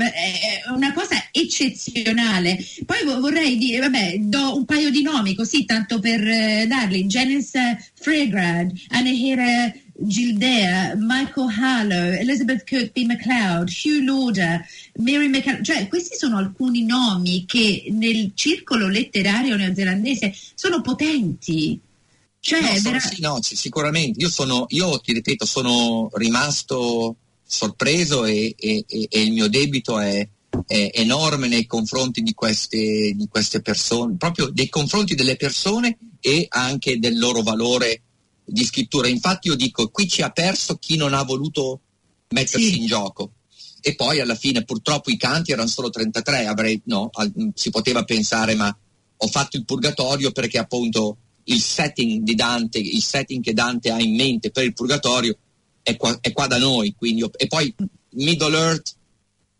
una 0.74 0.92
cosa 0.94 1.28
eccezionale. 1.30 2.58
Poi 2.86 3.04
vorrei 3.04 3.58
dire, 3.58 3.80
vabbè, 3.80 4.16
do 4.20 4.56
un 4.56 4.64
paio 4.64 4.90
di 4.90 5.02
nomi 5.02 5.34
così, 5.34 5.64
tanto 5.66 6.00
per 6.00 6.26
eh, 6.26 6.66
darli, 6.66 7.04
Janice 7.04 7.92
Fregrad, 7.94 8.72
Anahira 8.88 9.70
Gildea, 10.02 10.94
Michael 10.96 11.48
Harlow, 11.48 12.12
Elizabeth 12.12 12.64
Kirkby 12.64 13.04
MacLeod, 13.04 13.68
Hugh 13.68 14.02
Lauder, 14.02 14.66
Mary 14.96 15.28
McCann, 15.28 15.62
cioè 15.62 15.88
questi 15.88 16.16
sono 16.16 16.38
alcuni 16.38 16.84
nomi 16.84 17.44
che 17.46 17.86
nel 17.90 18.32
circolo 18.34 18.88
letterario 18.88 19.56
neozelandese 19.56 20.34
sono 20.54 20.80
potenti. 20.80 21.78
Cioè, 22.40 22.60
no, 22.60 22.80
vera... 22.82 22.98
sì, 22.98 23.20
no, 23.20 23.38
sicuramente. 23.42 24.18
Io 24.20 24.30
sono, 24.30 24.64
io 24.68 24.98
ti 25.00 25.12
ripeto, 25.12 25.44
sono 25.44 26.08
rimasto 26.14 27.16
sorpreso 27.46 28.24
e, 28.24 28.54
e, 28.56 28.84
e 28.86 29.20
il 29.20 29.32
mio 29.32 29.48
debito 29.48 29.98
è, 29.98 30.26
è, 30.66 30.90
enorme 30.94 31.48
nei 31.48 31.66
confronti 31.66 32.22
di 32.22 32.32
queste, 32.32 33.12
di 33.14 33.28
queste 33.28 33.60
persone, 33.60 34.16
proprio 34.16 34.50
nei 34.54 34.68
confronti 34.70 35.14
delle 35.14 35.36
persone 35.36 35.98
e 36.20 36.46
anche 36.48 36.98
del 36.98 37.18
loro 37.18 37.42
valore 37.42 38.02
di 38.44 38.64
scrittura. 38.64 39.08
Infatti 39.08 39.48
io 39.48 39.54
dico, 39.54 39.88
qui 39.88 40.08
ci 40.08 40.22
ha 40.22 40.30
perso 40.30 40.76
chi 40.76 40.96
non 40.96 41.14
ha 41.14 41.22
voluto 41.22 41.80
mettersi 42.28 42.72
sì. 42.72 42.80
in 42.80 42.86
gioco. 42.86 43.32
E 43.80 43.94
poi 43.94 44.20
alla 44.20 44.34
fine 44.34 44.64
purtroppo 44.64 45.10
i 45.10 45.16
canti 45.16 45.52
erano 45.52 45.68
solo 45.68 45.88
33, 45.88 46.46
avrei, 46.46 46.80
no, 46.84 47.10
si 47.54 47.70
poteva 47.70 48.04
pensare 48.04 48.54
ma 48.54 48.74
ho 49.22 49.26
fatto 49.26 49.56
il 49.56 49.64
purgatorio 49.64 50.32
perché 50.32 50.58
appunto 50.58 51.16
il 51.44 51.60
setting 51.60 52.22
di 52.22 52.34
Dante, 52.34 52.78
il 52.78 53.02
setting 53.02 53.42
che 53.42 53.54
Dante 53.54 53.90
ha 53.90 54.00
in 54.00 54.14
mente 54.14 54.50
per 54.50 54.64
il 54.64 54.74
purgatorio 54.74 55.36
è 55.82 55.96
qua, 55.96 56.16
è 56.20 56.32
qua 56.32 56.46
da 56.46 56.58
noi. 56.58 56.94
Quindi, 56.96 57.24
e 57.36 57.46
poi 57.46 57.74
Middle 58.10 58.56
Earth 58.56 58.94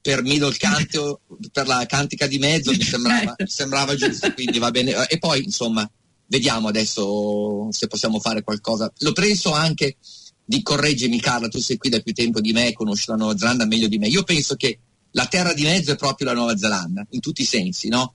per 0.00 0.22
Middle 0.22 0.56
Canto, 0.56 1.20
per 1.52 1.66
la 1.66 1.84
cantica 1.86 2.26
di 2.26 2.38
mezzo 2.38 2.72
mi 2.72 2.82
sembrava, 2.82 3.34
mi 3.38 3.46
sembrava 3.48 3.94
giusto, 3.94 4.32
quindi 4.32 4.58
va 4.58 4.70
bene. 4.70 5.06
E 5.08 5.18
poi 5.18 5.44
insomma 5.44 5.88
vediamo 6.30 6.68
adesso 6.68 7.68
se 7.70 7.88
possiamo 7.88 8.20
fare 8.20 8.42
qualcosa. 8.42 8.90
Lo 8.98 9.12
penso 9.12 9.52
anche 9.52 9.96
di 10.44 10.62
correggimi 10.62 11.20
Carla, 11.20 11.48
tu 11.48 11.58
sei 11.60 11.76
qui 11.76 11.90
da 11.90 12.00
più 12.00 12.12
tempo 12.12 12.40
di 12.40 12.52
me, 12.52 12.72
conosci 12.72 13.06
la 13.08 13.16
Nuova 13.16 13.36
Zelanda 13.36 13.66
meglio 13.66 13.88
di 13.88 13.98
me. 13.98 14.06
Io 14.06 14.22
penso 14.22 14.54
che 14.54 14.78
la 15.12 15.26
terra 15.26 15.52
di 15.52 15.64
mezzo 15.64 15.92
è 15.92 15.96
proprio 15.96 16.28
la 16.28 16.34
Nuova 16.34 16.56
Zelanda, 16.56 17.04
in 17.10 17.20
tutti 17.20 17.42
i 17.42 17.44
sensi, 17.44 17.88
no? 17.88 18.14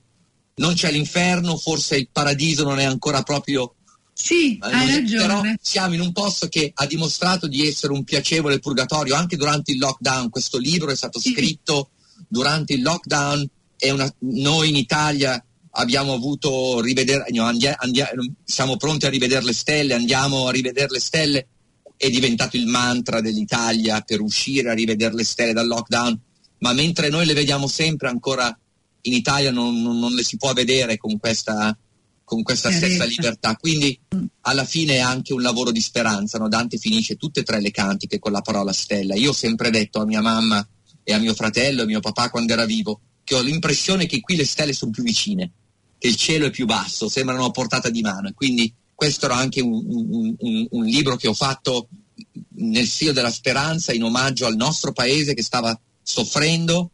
Non 0.55 0.73
c'è 0.73 0.91
l'inferno, 0.91 1.57
forse 1.57 1.97
il 1.97 2.09
paradiso 2.11 2.63
non 2.63 2.79
è 2.79 2.85
ancora 2.85 3.21
proprio... 3.21 3.75
Sì, 4.13 4.53
eh, 4.53 4.59
hai 4.61 4.95
ragione. 4.95 5.27
Però 5.27 5.43
siamo 5.59 5.93
in 5.93 5.99
un 5.99 6.13
posto 6.13 6.47
che 6.47 6.71
ha 6.73 6.85
dimostrato 6.85 7.47
di 7.47 7.67
essere 7.67 7.91
un 7.91 8.05
piacevole 8.05 8.59
purgatorio 8.59 9.15
anche 9.15 9.35
durante 9.35 9.73
il 9.73 9.77
lockdown. 9.77 10.29
Questo 10.29 10.57
libro 10.57 10.89
è 10.89 10.95
stato 10.95 11.19
sì. 11.19 11.33
scritto 11.33 11.89
durante 12.29 12.73
il 12.73 12.81
lockdown. 12.81 13.45
Una, 13.81 14.15
noi 14.19 14.69
in 14.69 14.77
Italia 14.77 15.43
abbiamo 15.77 16.13
avuto 16.13 16.79
rivedere, 16.81 17.25
andia, 17.37 17.75
andia, 17.77 18.09
siamo 18.43 18.77
pronti 18.77 19.05
a 19.05 19.09
rivedere 19.09 19.43
le 19.43 19.53
stelle, 19.53 19.93
andiamo 19.93 20.47
a 20.47 20.51
rivedere 20.51 20.87
le 20.89 20.99
stelle, 20.99 21.47
è 21.97 22.09
diventato 22.09 22.57
il 22.57 22.67
mantra 22.67 23.21
dell'Italia 23.21 24.01
per 24.01 24.21
uscire 24.21 24.69
a 24.69 24.73
rivedere 24.73 25.13
le 25.13 25.23
stelle 25.23 25.53
dal 25.53 25.67
lockdown, 25.67 26.19
ma 26.59 26.73
mentre 26.73 27.09
noi 27.09 27.25
le 27.25 27.33
vediamo 27.33 27.67
sempre 27.67 28.09
ancora 28.09 28.57
in 29.01 29.13
Italia 29.13 29.51
non, 29.51 29.81
non, 29.81 29.99
non 29.99 30.13
le 30.13 30.23
si 30.23 30.37
può 30.37 30.51
vedere 30.53 30.97
con 30.97 31.19
questa, 31.19 31.77
con 32.23 32.41
questa 32.41 32.71
stessa 32.71 33.03
libertà. 33.03 33.55
Quindi 33.55 33.99
alla 34.41 34.65
fine 34.65 34.95
è 34.95 34.99
anche 34.99 35.33
un 35.33 35.41
lavoro 35.41 35.71
di 35.71 35.81
speranza. 35.81 36.39
No? 36.39 36.47
Dante 36.47 36.77
finisce 36.77 37.15
tutte 37.15 37.41
e 37.41 37.43
tre 37.43 37.61
le 37.61 37.71
cantiche 37.71 38.17
con 38.17 38.31
la 38.31 38.41
parola 38.41 38.73
stella. 38.73 39.15
Io 39.15 39.29
ho 39.29 39.33
sempre 39.33 39.69
detto 39.69 39.99
a 39.99 40.05
mia 40.05 40.21
mamma 40.21 40.65
e 41.03 41.13
a 41.13 41.19
mio 41.19 41.35
fratello 41.35 41.81
e 41.81 41.83
a 41.83 41.87
mio 41.87 41.99
papà 41.99 42.29
quando 42.29 42.53
era 42.53 42.65
vivo 42.65 42.99
che 43.23 43.35
ho 43.35 43.41
l'impressione 43.41 44.05
che 44.05 44.21
qui 44.21 44.35
le 44.35 44.45
stelle 44.45 44.73
sono 44.73 44.91
più 44.91 45.03
vicine 45.03 45.51
il 46.05 46.15
cielo 46.15 46.45
è 46.47 46.51
più 46.51 46.65
basso, 46.65 47.09
sembrano 47.09 47.45
a 47.45 47.51
portata 47.51 47.89
di 47.89 48.01
mano. 48.01 48.31
Quindi 48.33 48.73
questo 48.93 49.25
era 49.25 49.35
anche 49.35 49.61
un, 49.61 49.83
un, 49.85 50.35
un, 50.37 50.67
un 50.69 50.85
libro 50.85 51.15
che 51.15 51.27
ho 51.27 51.33
fatto 51.33 51.89
nel 52.57 52.87
filo 52.87 53.11
della 53.11 53.31
speranza 53.31 53.93
in 53.93 54.03
omaggio 54.03 54.45
al 54.45 54.55
nostro 54.55 54.93
paese 54.93 55.33
che 55.33 55.43
stava 55.43 55.77
soffrendo, 56.01 56.91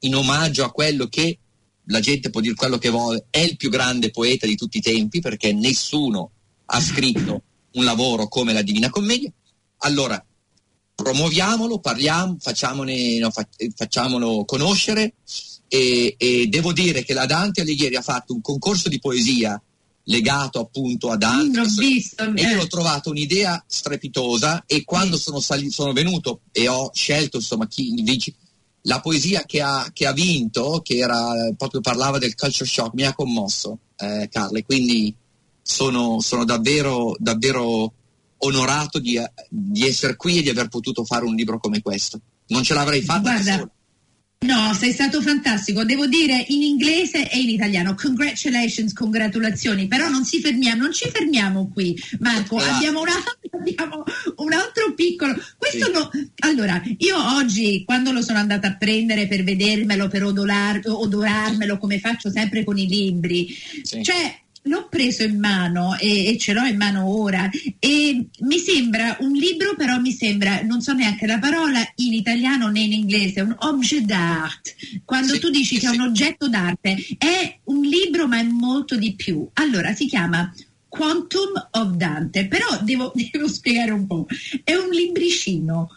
in 0.00 0.14
omaggio 0.14 0.64
a 0.64 0.70
quello 0.70 1.06
che 1.06 1.38
la 1.86 2.00
gente 2.00 2.30
può 2.30 2.40
dire 2.40 2.54
quello 2.54 2.78
che 2.78 2.90
vuole, 2.90 3.26
è 3.30 3.38
il 3.38 3.56
più 3.56 3.68
grande 3.68 4.10
poeta 4.10 4.46
di 4.46 4.56
tutti 4.56 4.78
i 4.78 4.82
tempi 4.82 5.20
perché 5.20 5.52
nessuno 5.52 6.30
ha 6.66 6.80
scritto 6.80 7.42
un 7.72 7.84
lavoro 7.84 8.28
come 8.28 8.52
la 8.52 8.62
Divina 8.62 8.88
Commedia. 8.88 9.30
Allora, 9.78 10.24
promuoviamolo, 10.94 11.80
parliamo, 11.80 12.36
facciamone, 12.38 13.18
no, 13.18 13.30
facciamolo 13.74 14.44
conoscere 14.44 15.14
e, 15.74 16.16
e, 16.18 16.48
devo 16.48 16.70
dire 16.74 17.02
che 17.02 17.14
la 17.14 17.24
Dante 17.24 17.62
Alighieri 17.62 17.96
ha 17.96 18.02
fatto 18.02 18.34
un 18.34 18.42
concorso 18.42 18.90
di 18.90 18.98
poesia 18.98 19.58
legato 20.04 20.60
appunto 20.60 21.10
a 21.10 21.16
Dante. 21.16 21.60
Mm, 21.60 21.76
visto, 21.78 22.24
e 22.34 22.42
io 22.42 22.60
ho 22.60 22.66
trovato 22.66 23.08
un'idea 23.08 23.64
strepitosa 23.66 24.64
e 24.66 24.84
quando 24.84 25.16
sono, 25.16 25.40
sali, 25.40 25.70
sono 25.70 25.94
venuto 25.94 26.40
e 26.52 26.68
ho 26.68 26.90
scelto 26.92 27.38
insomma 27.38 27.66
chi 27.66 27.90
vince 28.02 28.34
la 28.82 29.00
poesia 29.00 29.44
che 29.46 29.62
ha, 29.62 29.88
che 29.94 30.06
ha, 30.06 30.12
vinto 30.12 30.82
che 30.84 30.98
era 30.98 31.32
proprio 31.56 31.80
parlava 31.80 32.18
del 32.18 32.34
culture 32.34 32.68
shock 32.68 32.92
mi 32.94 33.04
ha 33.04 33.14
commosso 33.14 33.78
eh, 33.96 34.28
Carla 34.30 34.58
e 34.58 34.64
quindi 34.64 35.14
sono, 35.62 36.20
sono 36.20 36.44
davvero 36.44 37.14
davvero 37.16 37.94
onorato 38.38 38.98
di, 38.98 39.18
di, 39.48 39.86
essere 39.86 40.16
qui 40.16 40.38
e 40.38 40.42
di 40.42 40.50
aver 40.50 40.68
potuto 40.68 41.04
fare 41.04 41.24
un 41.24 41.34
libro 41.36 41.60
come 41.60 41.80
questo. 41.80 42.20
Non 42.48 42.64
ce 42.64 42.74
l'avrei 42.74 43.00
fatta 43.00 43.40
Guarda, 43.40 43.70
No, 44.42 44.74
sei 44.74 44.92
stato 44.92 45.22
fantastico, 45.22 45.84
devo 45.84 46.06
dire 46.06 46.44
in 46.48 46.62
inglese 46.62 47.30
e 47.30 47.38
in 47.38 47.48
italiano. 47.48 47.94
Congratulations, 47.94 48.92
congratulazioni, 48.92 49.86
però 49.86 50.08
non, 50.08 50.24
si 50.24 50.40
fermiamo, 50.40 50.82
non 50.82 50.92
ci 50.92 51.08
fermiamo 51.10 51.70
qui, 51.72 51.96
Marco, 52.18 52.56
Ah. 52.56 52.74
abbiamo, 52.74 53.00
una- 53.02 53.12
abbiamo 53.52 54.02
un 54.36 54.52
altro 54.52 54.94
piccolo. 54.94 55.34
Questo 55.56 55.86
Sì. 55.86 55.92
no- 55.92 56.10
allora, 56.40 56.82
io 56.98 57.16
oggi 57.36 57.84
quando 57.84 58.10
lo 58.10 58.20
sono 58.20 58.38
andata 58.38 58.66
a 58.66 58.76
prendere 58.76 59.28
per 59.28 59.44
vedermelo, 59.44 60.08
per 60.08 60.24
odorar- 60.24 60.86
odorarmelo, 60.88 61.78
come 61.78 62.00
faccio 62.00 62.28
sempre 62.28 62.64
con 62.64 62.76
i 62.76 62.88
libri, 62.88 63.46
Sì. 63.82 64.02
cioè 64.02 64.40
l'ho 64.62 64.88
preso 64.88 65.24
in 65.24 65.38
mano 65.38 65.96
e, 65.98 66.28
e 66.28 66.38
ce 66.38 66.52
l'ho 66.52 66.64
in 66.64 66.76
mano 66.76 67.06
ora. 67.06 67.48
E 67.78 68.26
mi 68.40 68.58
sembra 68.58 69.16
un 69.20 69.32
libro 69.32 69.74
però 69.76 69.98
mi 69.98 70.12
sembra 70.12 70.62
non 70.62 70.80
so 70.80 70.92
neanche 70.92 71.26
la 71.26 71.38
parola 71.38 71.80
in 71.96 72.12
italiano 72.12 72.68
né 72.68 72.80
in 72.80 72.92
inglese 72.92 73.40
un 73.40 73.54
objet 73.58 74.04
d'art. 74.04 74.74
Quando 75.04 75.34
Sì, 75.34 75.40
tu 75.40 75.50
dici 75.50 75.74
sì, 75.74 75.80
che 75.80 75.86
è 75.86 75.90
un 75.90 76.00
oggetto 76.00 76.48
d'arte 76.48 76.96
è 77.18 77.58
un 77.64 77.82
libro 77.82 78.28
ma 78.28 78.38
è 78.38 78.44
molto 78.44 78.96
di 78.96 79.14
più. 79.14 79.48
Allora 79.54 79.94
si 79.94 80.06
chiama 80.06 80.52
Quantum 80.88 81.68
of 81.70 81.90
Dante 81.92 82.46
però 82.46 82.78
devo, 82.82 83.12
devo 83.30 83.48
spiegare 83.48 83.90
un 83.90 84.06
po' 84.06 84.26
è 84.62 84.74
un 84.74 84.90
libricino 84.90 85.88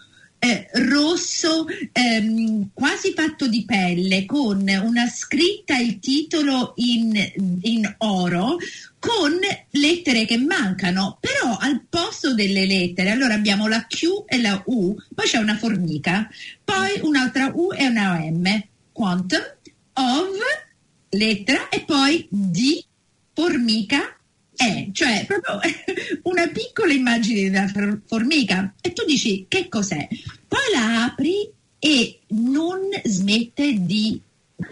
rosso, 0.73 1.65
ehm, 1.91 2.69
quasi 2.73 3.13
fatto 3.13 3.47
di 3.47 3.65
pelle, 3.65 4.25
con 4.25 4.59
una 4.59 5.07
scritta, 5.07 5.77
il 5.77 5.99
titolo 5.99 6.73
in, 6.77 7.15
in 7.61 7.95
oro, 7.99 8.57
con 8.99 9.39
lettere 9.71 10.25
che 10.25 10.37
mancano, 10.37 11.17
però 11.19 11.57
al 11.57 11.83
posto 11.87 12.33
delle 12.33 12.65
lettere, 12.65 13.11
allora 13.11 13.35
abbiamo 13.35 13.67
la 13.67 13.85
Q 13.87 14.25
e 14.25 14.41
la 14.41 14.61
U, 14.65 14.95
poi 15.13 15.25
c'è 15.25 15.37
una 15.37 15.57
formica, 15.57 16.29
poi 16.63 16.99
un'altra 17.01 17.51
U 17.53 17.71
e 17.73 17.87
una 17.87 18.17
M, 18.19 18.63
quantum 18.91 19.43
of 19.93 20.27
lettera 21.09 21.69
e 21.69 21.81
poi 21.81 22.27
di 22.29 22.83
formica 23.33 24.17
è, 24.55 24.87
cioè 24.91 25.25
proprio 25.25 25.59
una 26.23 26.47
piccola 26.47 26.93
immagine 26.93 27.67
for- 27.67 28.01
formica 28.05 28.73
e 28.81 28.93
tu 28.93 29.05
dici 29.05 29.45
che 29.47 29.67
cos'è? 29.67 30.07
Poi 30.47 30.59
la 30.73 31.03
apri 31.05 31.49
e 31.79 32.19
non 32.27 32.79
smette 33.03 33.85
di 33.85 34.19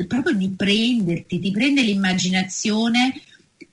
proprio 0.07 0.35
di 0.35 0.49
prenderti, 0.49 1.39
ti 1.39 1.51
prende 1.51 1.81
l'immaginazione, 1.81 3.21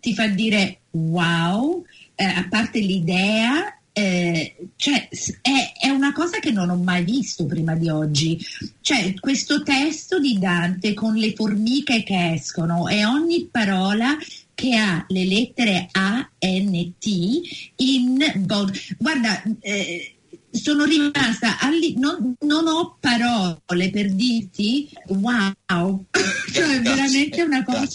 ti 0.01 0.15
fa 0.15 0.27
dire 0.27 0.81
wow, 0.91 1.85
eh, 2.15 2.25
a 2.25 2.47
parte 2.49 2.81
l'idea, 2.81 3.79
eh, 3.93 4.57
cioè 4.77 5.09
è, 5.41 5.73
è 5.81 5.89
una 5.89 6.13
cosa 6.13 6.39
che 6.39 6.51
non 6.51 6.71
ho 6.71 6.77
mai 6.77 7.05
visto 7.05 7.47
prima 7.47 7.75
di 7.75 7.89
oggi. 7.89 8.39
Cioè 8.81 9.15
questo 9.19 9.63
testo 9.63 10.19
di 10.19 10.39
Dante 10.39 10.95
con 10.95 11.15
le 11.15 11.33
formiche 11.35 12.03
che 12.03 12.33
escono 12.33 12.89
e 12.89 13.05
ogni 13.05 13.49
parola 13.51 14.17
che 14.61 14.77
ha 14.77 15.05
le 15.09 15.25
lettere 15.25 15.89
A, 15.93 16.31
N, 16.45 16.93
T 16.99 17.41
in 17.77 18.33
bold. 18.45 18.79
Guarda, 18.99 19.43
eh, 19.61 20.17
sono 20.51 20.85
rimasta, 20.85 21.59
alli- 21.61 21.95
non, 21.97 22.35
non 22.41 22.67
ho 22.67 22.97
parole 23.01 23.91
per 23.91 24.13
dirti 24.13 24.89
wow, 25.07 26.05
cioè 26.53 26.77
è 26.77 26.81
veramente 26.83 27.43
una 27.43 27.65
cosa 27.65 27.87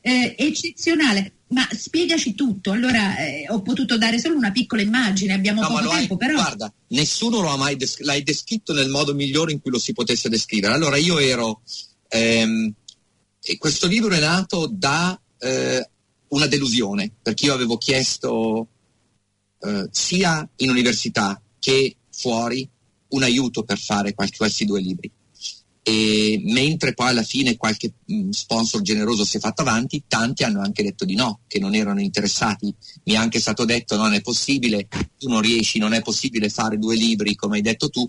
eh, 0.00 0.34
eccezionale. 0.38 1.32
Ma 1.48 1.66
spiegaci 1.70 2.34
tutto, 2.34 2.72
allora 2.72 3.16
eh, 3.16 3.46
ho 3.48 3.62
potuto 3.62 3.96
dare 3.96 4.18
solo 4.20 4.36
una 4.36 4.52
piccola 4.52 4.82
immagine, 4.82 5.32
abbiamo 5.32 5.62
No, 5.62 5.68
poco 5.68 5.80
lo 5.80 5.90
hai- 5.92 5.98
tempo, 6.00 6.16
però 6.18 6.34
guarda, 6.34 6.70
nessuno 6.88 7.40
lo 7.40 7.48
ha 7.48 7.56
mai 7.56 7.74
des- 7.76 8.00
l'hai 8.00 8.22
descritto 8.22 8.74
nel 8.74 8.90
modo 8.90 9.14
migliore 9.14 9.52
in 9.52 9.60
cui 9.62 9.70
lo 9.70 9.78
si 9.78 9.94
potesse 9.94 10.28
descrivere. 10.28 10.74
Allora 10.74 10.98
io 10.98 11.18
ero, 11.18 11.62
ehm, 12.08 12.70
e 13.42 13.56
questo 13.56 13.86
libro 13.86 14.14
è 14.14 14.20
nato 14.20 14.68
da 14.70 15.18
eh, 15.38 15.88
una 16.28 16.46
delusione, 16.46 17.12
perché 17.22 17.46
io 17.46 17.54
avevo 17.54 17.78
chiesto 17.78 18.68
eh, 19.60 19.88
sia 19.90 20.48
in 20.56 20.70
università 20.70 21.40
che 21.58 21.96
fuori 22.10 22.68
un 23.08 23.22
aiuto 23.22 23.62
per 23.62 23.78
fare 23.78 24.14
questi 24.14 24.64
due 24.64 24.80
libri. 24.80 25.10
E 25.82 26.38
mentre 26.44 26.92
poi 26.92 27.08
alla 27.08 27.22
fine 27.22 27.56
qualche 27.56 27.94
mh, 28.04 28.28
sponsor 28.28 28.82
generoso 28.82 29.24
si 29.24 29.38
è 29.38 29.40
fatto 29.40 29.62
avanti, 29.62 30.02
tanti 30.06 30.44
hanno 30.44 30.60
anche 30.60 30.82
detto 30.82 31.06
di 31.06 31.14
no, 31.14 31.40
che 31.46 31.58
non 31.58 31.74
erano 31.74 32.00
interessati. 32.00 32.74
Mi 33.04 33.14
è 33.14 33.16
anche 33.16 33.40
stato 33.40 33.64
detto 33.64 33.96
non 33.96 34.12
è 34.12 34.20
possibile, 34.20 34.86
tu 35.16 35.28
non 35.28 35.40
riesci, 35.40 35.78
non 35.78 35.94
è 35.94 36.02
possibile 36.02 36.50
fare 36.50 36.76
due 36.76 36.94
libri 36.94 37.34
come 37.34 37.56
hai 37.56 37.62
detto 37.62 37.88
tu. 37.88 38.08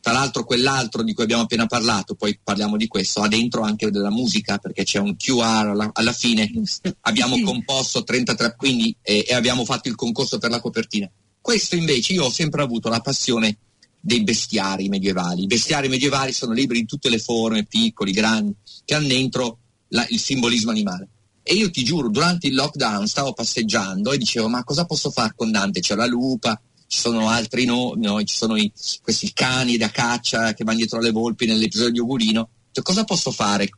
Tra 0.00 0.12
l'altro 0.12 0.44
quell'altro 0.44 1.02
di 1.02 1.12
cui 1.12 1.24
abbiamo 1.24 1.42
appena 1.42 1.66
parlato, 1.66 2.14
poi 2.14 2.38
parliamo 2.42 2.76
di 2.76 2.86
questo, 2.86 3.20
ha 3.20 3.28
dentro 3.28 3.62
anche 3.62 3.90
della 3.90 4.10
musica 4.10 4.58
perché 4.58 4.84
c'è 4.84 4.98
un 4.98 5.16
QR 5.16 5.68
alla, 5.68 5.90
alla 5.92 6.12
fine 6.12 6.50
abbiamo 7.02 7.40
composto 7.40 8.04
33 8.04 8.54
quindi 8.56 8.96
e, 9.02 9.24
e 9.28 9.34
abbiamo 9.34 9.64
fatto 9.64 9.88
il 9.88 9.94
concorso 9.94 10.38
per 10.38 10.50
la 10.50 10.60
copertina. 10.60 11.10
Questo 11.40 11.76
invece 11.76 12.12
io 12.12 12.24
ho 12.24 12.30
sempre 12.30 12.62
avuto 12.62 12.88
la 12.88 13.00
passione 13.00 13.58
dei 14.00 14.22
bestiari 14.22 14.88
medievali. 14.88 15.42
I 15.42 15.46
bestiari 15.46 15.88
medievali 15.88 16.32
sono 16.32 16.52
libri 16.52 16.78
in 16.78 16.86
tutte 16.86 17.08
le 17.08 17.18
forme, 17.18 17.66
piccoli, 17.66 18.12
grandi, 18.12 18.54
che 18.84 18.94
hanno 18.94 19.08
dentro 19.08 19.58
la- 19.88 20.06
il 20.08 20.20
simbolismo 20.20 20.70
animale. 20.70 21.08
E 21.42 21.54
io 21.54 21.70
ti 21.70 21.82
giuro, 21.82 22.10
durante 22.10 22.46
il 22.46 22.54
lockdown 22.54 23.06
stavo 23.06 23.32
passeggiando 23.32 24.12
e 24.12 24.18
dicevo, 24.18 24.48
ma 24.48 24.64
cosa 24.64 24.84
posso 24.84 25.10
fare 25.10 25.32
con 25.34 25.50
Dante? 25.50 25.80
C'è 25.80 25.94
la 25.94 26.06
lupa, 26.06 26.60
ci 26.88 26.98
sono 27.00 27.28
altri 27.28 27.66
no, 27.66 27.92
no, 27.96 28.22
ci 28.24 28.34
sono 28.34 28.56
i- 28.56 28.72
questi 29.02 29.32
cani 29.32 29.76
da 29.76 29.90
caccia 29.90 30.54
che 30.54 30.64
vanno 30.64 30.78
dietro 30.78 30.98
alle 30.98 31.12
volpi 31.12 31.46
nell'episodio 31.46 31.92
di 31.92 32.00
Ugolino. 32.00 32.48
Cioè, 32.72 32.82
cosa 32.82 33.04
posso 33.04 33.30
fare? 33.30 33.68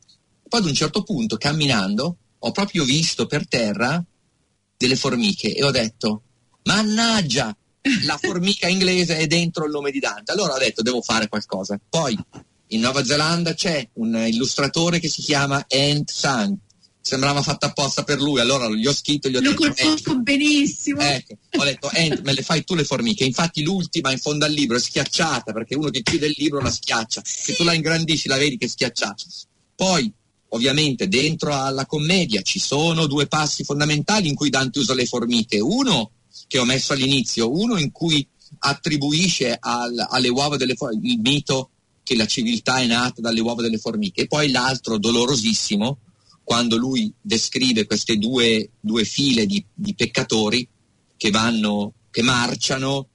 Poi 0.49 0.61
ad 0.61 0.66
un 0.66 0.75
certo 0.75 1.03
punto, 1.03 1.37
camminando, 1.37 2.16
ho 2.38 2.51
proprio 2.53 2.85
visto 2.85 3.27
per 3.27 3.46
terra 3.49 4.03
delle 4.77 4.96
formiche 4.96 5.55
e 5.55 5.62
ho 5.64 5.70
detto, 5.70 6.23
mannaggia, 6.64 7.55
la 8.05 8.16
formica 8.16 8.68
inglese 8.68 9.16
è 9.16 9.27
dentro 9.27 9.64
il 9.64 9.73
nome 9.73 9.90
di 9.90 9.99
Dante. 9.99 10.33
Allora 10.33 10.55
ho 10.55 10.59
detto, 10.59 10.83
devo 10.83 11.03
fare 11.03 11.29
qualcosa. 11.29 11.79
Poi 11.88 12.16
in 12.68 12.81
Nuova 12.81 13.05
Zelanda 13.05 13.55
c'è 13.55 13.88
un 13.94 14.16
illustratore 14.27 15.01
che 15.01 15.09
si 15.09 15.23
chiama 15.23 15.64
Ant 15.68 16.11
Sang. 16.11 16.57
Sembrava 17.03 17.43
fatta 17.43 17.67
apposta 17.67 18.05
per 18.05 18.21
lui, 18.21 18.41
allora 18.41 18.69
gli 18.69 18.87
ho 18.87 18.93
scritto 18.93 19.27
e 19.27 19.31
gli 19.31 19.37
ho 19.37 19.41
Lo 19.41 19.51
detto, 19.51 19.65
"Ant, 19.65 19.81
conosco 19.81 20.19
benissimo. 20.21 21.01
Ecco, 21.01 21.39
ho 21.57 21.65
detto, 21.65 21.89
Ant, 21.93 22.21
me 22.23 22.35
le 22.35 22.43
fai 22.43 22.63
tu 22.63 22.75
le 22.75 22.85
formiche. 22.85 23.25
Infatti 23.25 23.63
l'ultima 23.63 24.13
in 24.13 24.19
fondo 24.19 24.45
al 24.45 24.53
libro 24.53 24.77
è 24.77 24.81
schiacciata, 24.81 25.53
perché 25.53 25.75
uno 25.75 25.89
che 25.91 26.03
chiude 26.03 26.27
il 26.27 26.35
libro 26.37 26.61
la 26.61 26.71
schiaccia. 26.71 27.23
Se 27.25 27.55
tu 27.55 27.65
la 27.65 27.73
ingrandisci 27.73 28.29
la 28.29 28.37
vedi 28.37 28.59
che 28.59 28.67
è 28.67 28.69
schiacciata. 28.69 29.25
Poi, 29.75 30.13
ovviamente, 30.49 31.09
dentro 31.09 31.55
alla 31.55 31.87
commedia 31.87 32.43
ci 32.43 32.59
sono 32.59 33.07
due 33.07 33.27
passi 33.27 33.65
fondamentali 33.65 34.29
in 34.29 34.35
cui 34.35 34.51
Dante 34.51 34.79
usa 34.79 34.93
le 34.95 35.07
formiche. 35.07 35.59
Uno, 35.59 36.11
che 36.47 36.59
ho 36.59 36.65
messo 36.65 36.93
all'inizio, 36.93 37.51
uno 37.51 37.79
in 37.79 37.91
cui 37.93 38.27
attribuisce 38.59 39.57
al- 39.59 40.07
alle 40.11 40.29
uova 40.29 40.57
delle 40.57 40.75
formiche 40.75 41.07
il 41.15 41.21
mito 41.21 41.71
che 42.03 42.17
la 42.17 42.27
civiltà 42.27 42.81
è 42.81 42.87
nata 42.87 43.21
dalle 43.21 43.41
uova 43.41 43.63
delle 43.63 43.79
formiche. 43.79 44.23
E 44.23 44.27
poi 44.27 44.51
l'altro, 44.51 44.99
dolorosissimo, 44.99 45.99
quando 46.51 46.77
lui 46.77 47.15
descrive 47.21 47.87
queste 47.87 48.19
due, 48.19 48.71
due 48.81 49.05
file 49.05 49.47
di, 49.47 49.65
di 49.73 49.95
peccatori 49.95 50.67
che 51.17 51.31
vanno, 51.31 51.93
che 52.11 52.23
marciano 52.23 53.07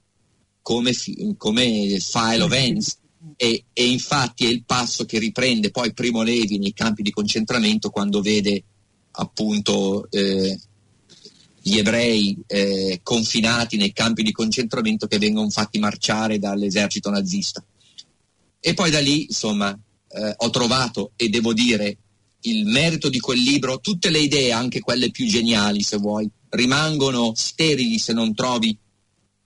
come, 0.62 0.94
come 1.36 2.00
file 2.00 2.44
of 2.44 2.52
ants. 2.54 2.98
E, 3.36 3.66
e 3.74 3.90
infatti 3.90 4.46
è 4.46 4.48
il 4.48 4.64
passo 4.64 5.04
che 5.04 5.20
riprende 5.20 5.70
poi 5.70 5.92
Primo 5.92 6.24
Levi 6.24 6.60
nei 6.60 6.72
campi 6.72 7.02
di 7.02 7.12
concentramento 7.12 7.90
quando 7.90 8.22
vede 8.22 8.64
appunto 9.12 10.10
eh, 10.12 10.58
gli 11.62 11.78
ebrei 11.78 12.42
eh, 12.48 13.02
confinati 13.04 13.76
nei 13.76 13.92
campi 13.92 14.24
di 14.24 14.32
concentramento 14.32 15.08
che 15.08 15.18
vengono 15.18 15.50
fatti 15.50 15.78
marciare 15.78 16.40
dall'esercito 16.40 17.10
nazista. 17.10 17.62
E 18.62 18.74
poi 18.74 18.90
da 18.90 19.02
lì, 19.02 19.26
insomma, 19.26 19.78
eh, 20.08 20.34
ho 20.38 20.50
trovato, 20.50 21.12
e 21.18 21.28
devo 21.28 21.52
dire, 21.52 21.98
il 22.46 22.66
merito 22.66 23.10
di 23.10 23.20
quel 23.20 23.40
libro, 23.40 23.80
tutte 23.80 24.10
le 24.10 24.20
idee, 24.20 24.52
anche 24.52 24.80
quelle 24.80 25.12
più 25.12 25.28
geniali, 25.28 25.82
se 25.82 25.98
vuoi, 25.98 26.30
rimangono 26.50 27.34
sterili 27.36 27.98
se 28.00 28.14
non 28.14 28.34
trovi 28.34 28.78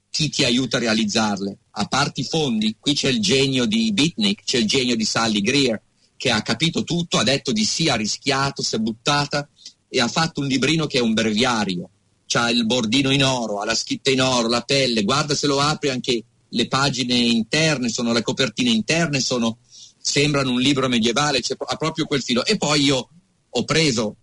chi 0.10 0.30
ti 0.30 0.44
aiuta 0.44 0.78
a 0.78 0.82
realizzarle. 0.82 1.58
A 1.72 1.86
parte 1.86 2.22
i 2.22 2.26
fondi, 2.26 2.76
qui 2.80 2.94
c'è 2.94 3.10
il 3.10 3.22
genio 3.22 3.66
di 3.66 3.92
Bitnick, 3.94 4.44
c'è 4.44 4.58
il 4.58 4.68
genio 4.68 4.96
di 4.96 5.06
Sally 5.06 5.42
Greer, 5.42 5.82
che 6.18 6.32
ha 6.32 6.42
capito 6.42 6.84
tutto, 6.84 7.18
ha 7.18 7.24
detto 7.24 7.52
di 7.52 7.64
sì, 7.64 7.88
ha 7.88 7.96
rischiato, 7.96 8.62
si 8.62 8.76
è 8.76 8.80
buttata 8.80 9.48
e 9.88 10.02
ha 10.02 10.08
fatto 10.08 10.42
un 10.42 10.48
librino 10.48 10.86
che 10.86 10.98
è 10.98 11.02
un 11.02 11.14
breviario. 11.14 11.90
C'ha 12.28 12.50
il 12.50 12.66
bordino 12.66 13.12
in 13.12 13.24
oro, 13.24 13.60
ha 13.60 13.66
la 13.66 13.74
scritta 13.74 14.12
in 14.12 14.22
oro, 14.22 14.48
la 14.50 14.62
pelle, 14.62 15.04
guarda 15.04 15.34
se 15.34 15.48
lo 15.48 15.60
apri 15.60 15.90
anche 15.90 16.24
le 16.50 16.68
pagine 16.68 17.16
interne, 17.16 17.90
sono 17.90 18.12
le 18.12 18.22
copertine 18.22 18.70
interne, 18.70 19.20
sono, 19.20 19.60
sembrano 20.02 20.52
un 20.52 20.62
libro 20.62 20.88
medievale, 20.88 21.42
c'è, 21.42 21.56
ha 21.58 21.76
proprio 21.76 22.06
quel 22.06 22.22
filo. 22.22 22.46
E 22.46 22.58
poi 22.58 22.84
io 22.84 23.10
ho 23.50 23.64
preso, 23.64 24.16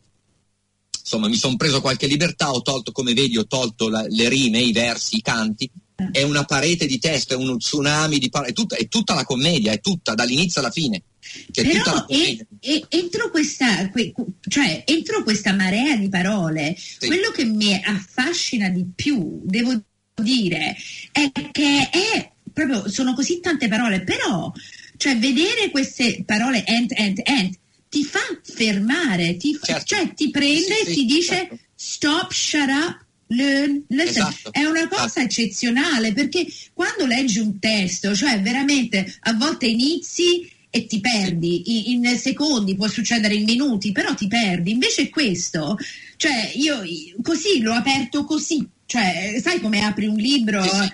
insomma, 1.01 1.29
mi 1.29 1.37
sono 1.37 1.57
preso 1.57 1.81
qualche 1.81 2.07
libertà, 2.07 2.51
ho 2.53 2.63
tolto, 2.63 2.93
come 2.93 3.13
vedi, 3.15 3.39
ho 3.39 3.47
tolto 3.47 3.89
la- 3.89 4.07
le 4.09 4.29
rime, 4.29 4.61
i 4.61 4.73
versi, 4.73 5.17
i 5.17 5.23
canti, 5.23 5.71
è 6.13 6.23
una 6.23 6.45
parete 6.45 6.87
di 6.87 6.99
testo, 6.99 7.35
è 7.35 7.37
uno 7.37 7.57
tsunami 7.57 8.19
di 8.19 8.29
parole, 8.29 8.51
è 8.51 8.55
tutta, 8.55 8.77
è 8.77 8.87
tutta 8.89 9.15
la 9.15 9.25
commedia, 9.25 9.73
è 9.73 9.81
tutta 9.81 10.15
dall'inizio 10.15 10.61
alla 10.61 10.71
fine. 10.71 11.03
Cioè, 11.51 11.67
Però 11.67 12.05
e- 12.09 12.47
e- 12.61 12.85
entro, 12.89 13.31
questa, 13.31 13.89
que- 13.91 14.13
cioè, 14.49 14.85
entro 14.87 15.23
questa 15.23 15.53
marea 15.53 15.97
di 15.97 16.09
parole, 16.09 16.77
Sì. 16.77 17.07
quello 17.07 17.31
che 17.31 17.45
mi 17.45 17.75
affascina 17.75 18.69
di 18.69 18.85
più, 18.95 19.41
devo 19.43 19.73
dire, 20.15 20.77
è 21.13 21.31
che 21.51 21.89
è 21.91 22.33
proprio, 22.53 22.89
sono 22.89 23.15
così 23.15 23.41
tante 23.41 23.69
parole, 23.69 24.03
però 24.03 24.53
cioè, 24.97 25.17
vedere 25.19 25.71
queste 25.71 26.23
parole 26.25 26.65
end, 26.67 26.93
end, 26.95 27.21
end 27.25 27.55
ti 27.89 28.05
fa 28.05 28.21
fermare, 28.43 29.37
ti, 29.37 29.59
Certo. 29.63 29.85
cioè, 29.95 30.13
ti 30.15 30.31
prende 30.31 30.75
Sì, 30.85 30.91
e 30.91 30.95
ti 30.95 31.05
dice 31.05 31.35
certo. 31.35 31.59
stop, 31.75 32.33
shut 32.33 32.69
up. 32.69 33.05
Learn, 33.29 33.83
listen. 33.89 34.23
Esatto. 34.23 34.53
È 34.53 34.65
una 34.65 34.87
cosa 34.87 35.05
Esatto. 35.07 35.21
eccezionale 35.21 36.13
perché 36.13 36.47
quando 36.73 37.07
leggi 37.07 37.41
un 37.41 37.59
testo, 37.59 38.15
cioè 38.15 38.41
veramente 38.41 39.17
a 39.23 39.33
volte 39.35 39.67
inizi 39.67 40.49
e 40.71 40.87
ti 40.87 41.01
perdi 41.01 41.91
in, 41.93 42.05
in 42.05 42.19
secondi, 42.19 42.77
può 42.77 42.87
succedere 42.87 43.35
in 43.35 43.43
minuti, 43.43 43.91
però 43.91 44.15
ti 44.15 44.29
perdi. 44.29 44.71
Invece 44.71 45.09
questo, 45.09 45.77
cioè 46.17 46.53
io 46.55 46.83
così 47.23 47.61
l'ho 47.63 47.73
aperto 47.73 48.25
così, 48.25 48.65
cioè 48.87 49.41
sai 49.43 49.61
come 49.61 49.81
apri 49.81 50.07
un 50.07 50.17
libro 50.17 50.63
sì. 50.63 50.93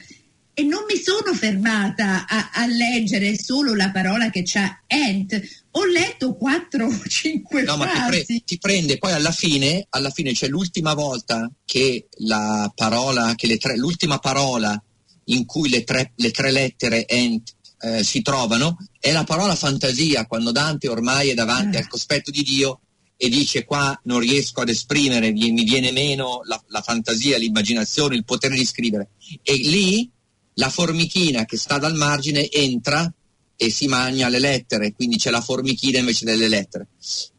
E 0.55 0.63
non 0.65 0.85
mi 0.87 1.01
sono 1.03 1.35
fermata 1.35 2.27
a, 2.27 2.51
a 2.53 2.67
leggere 2.67 3.39
solo 3.39 3.75
la 3.75 3.91
parola 3.91 4.29
che 4.31 4.43
c'ha 4.45 4.83
ent, 4.87 5.41
ho 5.71 5.85
letto 5.87 6.35
quattro 6.35 6.87
o 6.87 7.03
cinque 7.09 7.63
No, 7.63 7.77
ma 7.77 7.87
ti, 7.87 7.97
frasi. 7.97 8.25
pre- 8.27 8.43
ti 8.45 8.59
prende 8.59 8.99
poi 8.99 9.13
alla 9.13 9.31
fine, 9.33 9.87
alla 9.91 10.11
fine 10.11 10.33
c'è 10.33 10.49
l'ultima 10.49 10.93
volta 10.95 11.51
che 11.65 12.09
la 12.19 12.71
parola, 12.75 13.35
che 13.35 13.47
le 13.47 13.57
tre, 13.57 13.77
l'ultima 13.77 14.19
parola 14.19 14.81
in 15.27 15.47
cui 15.47 15.69
le 15.71 15.85
tre, 15.85 16.13
le 16.17 16.31
tre 16.31 16.51
lettere 16.51 17.07
ent 17.07 17.55
eh, 17.81 18.05
si 18.05 18.21
trovano 18.23 18.77
è 19.01 19.11
la 19.13 19.25
parola 19.25 19.55
fantasia, 19.57 20.27
quando 20.27 20.53
Dante 20.53 20.89
ormai 20.89 21.31
è 21.31 21.35
davanti 21.35 21.77
Ah. 21.77 21.81
al 21.81 21.89
cospetto 21.89 22.31
di 22.31 22.43
Dio 22.43 22.81
e 23.17 23.29
dice 23.29 23.65
qua 23.65 23.99
non 24.05 24.19
riesco 24.19 24.61
ad 24.61 24.69
esprimere, 24.69 25.33
mi 25.33 25.51
mi 25.53 25.65
viene 25.65 25.93
meno 25.93 26.43
la, 26.45 26.63
la 26.69 26.83
fantasia, 26.83 27.39
l'immaginazione, 27.39 28.17
il 28.17 28.25
potere 28.25 28.55
di 28.57 28.65
scrivere. 28.67 29.11
E 29.43 29.55
lì 29.55 30.11
la 30.55 30.69
formichina 30.69 31.45
che 31.45 31.57
sta 31.57 31.79
dal 31.79 31.95
margine 31.95 32.51
entra 32.51 33.13
e 33.57 33.71
si 33.71 33.87
mangia 33.87 34.29
le 34.29 34.39
lettere, 34.39 34.93
quindi 34.93 35.17
c'è 35.17 35.31
la 35.31 35.41
formichina 35.41 35.99
invece 35.99 36.25
delle 36.25 36.49
lettere. 36.49 36.89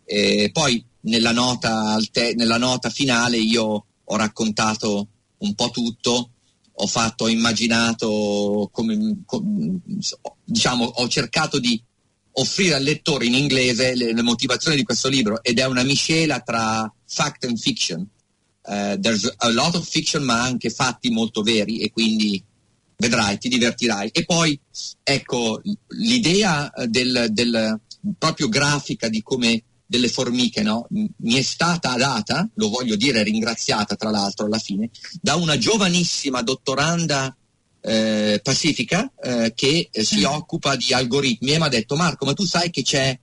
E 0.06 0.50
poi 0.52 0.84
nella 1.02 1.32
nota, 1.32 1.98
nella 2.36 2.58
nota 2.58 2.90
finale 2.90 3.38
io 3.38 3.86
ho 4.04 4.16
raccontato 4.16 5.08
un 5.40 5.54
po' 5.54 5.70
tutto, 5.70 6.30
ho 6.76 6.88
fatto, 6.88 7.26
ho 7.26 7.30
immaginato, 7.30 8.70
come, 8.72 9.24
com- 9.26 9.80
diciamo, 10.44 10.86
ho 10.86 11.08
cercato 11.08 11.60
di 11.60 11.82
offrire 12.36 12.76
al 12.76 12.84
lettore 12.84 13.26
in 13.26 13.36
inglese 13.36 13.96
le, 13.96 14.14
le 14.14 14.22
motivazioni 14.22 14.76
di 14.78 14.84
questo 14.84 15.08
libro 15.08 15.44
ed 15.44 15.60
è 15.60 15.66
una 15.66 15.84
miscela 15.84 16.40
tra 16.40 16.92
fact 17.06 17.46
and 17.46 17.58
fiction. 17.58 18.08
Eh, 18.66 18.98
there's 19.00 19.32
a 19.38 19.50
lot 19.50 19.76
of 19.76 19.88
fiction 19.88 20.24
ma 20.24 20.42
anche 20.42 20.70
fatti 20.70 21.10
molto 21.10 21.42
veri 21.42 21.80
e 21.80 21.92
quindi 21.92 22.42
vedrai, 22.98 23.38
ti 23.38 23.50
divertirai. 23.50 24.10
E 24.12 24.26
poi, 24.26 24.60
ecco, 25.04 25.62
l'idea 25.90 26.72
eh, 26.72 26.88
del, 26.88 27.28
del- 27.30 27.80
proprio 28.18 28.50
grafica 28.50 29.08
di 29.08 29.22
come 29.22 29.64
delle 29.86 30.10
formiche, 30.10 30.64
no? 30.64 30.88
Mi 30.90 31.34
è 31.36 31.42
stata 31.42 31.96
data, 31.96 32.50
lo 32.56 32.70
voglio 32.70 32.96
dire, 32.96 33.22
ringraziata 33.22 33.96
tra 33.96 34.10
l'altro 34.10 34.48
alla 34.48 34.58
fine, 34.58 34.90
da 35.22 35.36
una 35.36 35.58
giovanissima 35.58 36.42
dottoranda 36.42 37.36
eh, 37.80 38.40
pacifica 38.42 39.12
eh, 39.22 39.52
che 39.54 39.90
eh, 39.92 40.04
si 40.04 40.24
occupa 40.24 40.76
di 40.76 40.94
algoritmi 40.94 41.52
e 41.52 41.58
mi 41.58 41.66
ha 41.66 41.70
detto 41.70 41.96
Marco, 41.96 42.26
ma 42.26 42.34
tu 42.34 42.46
sai 42.46 42.72
che 42.72 42.82
c'è 42.82 43.18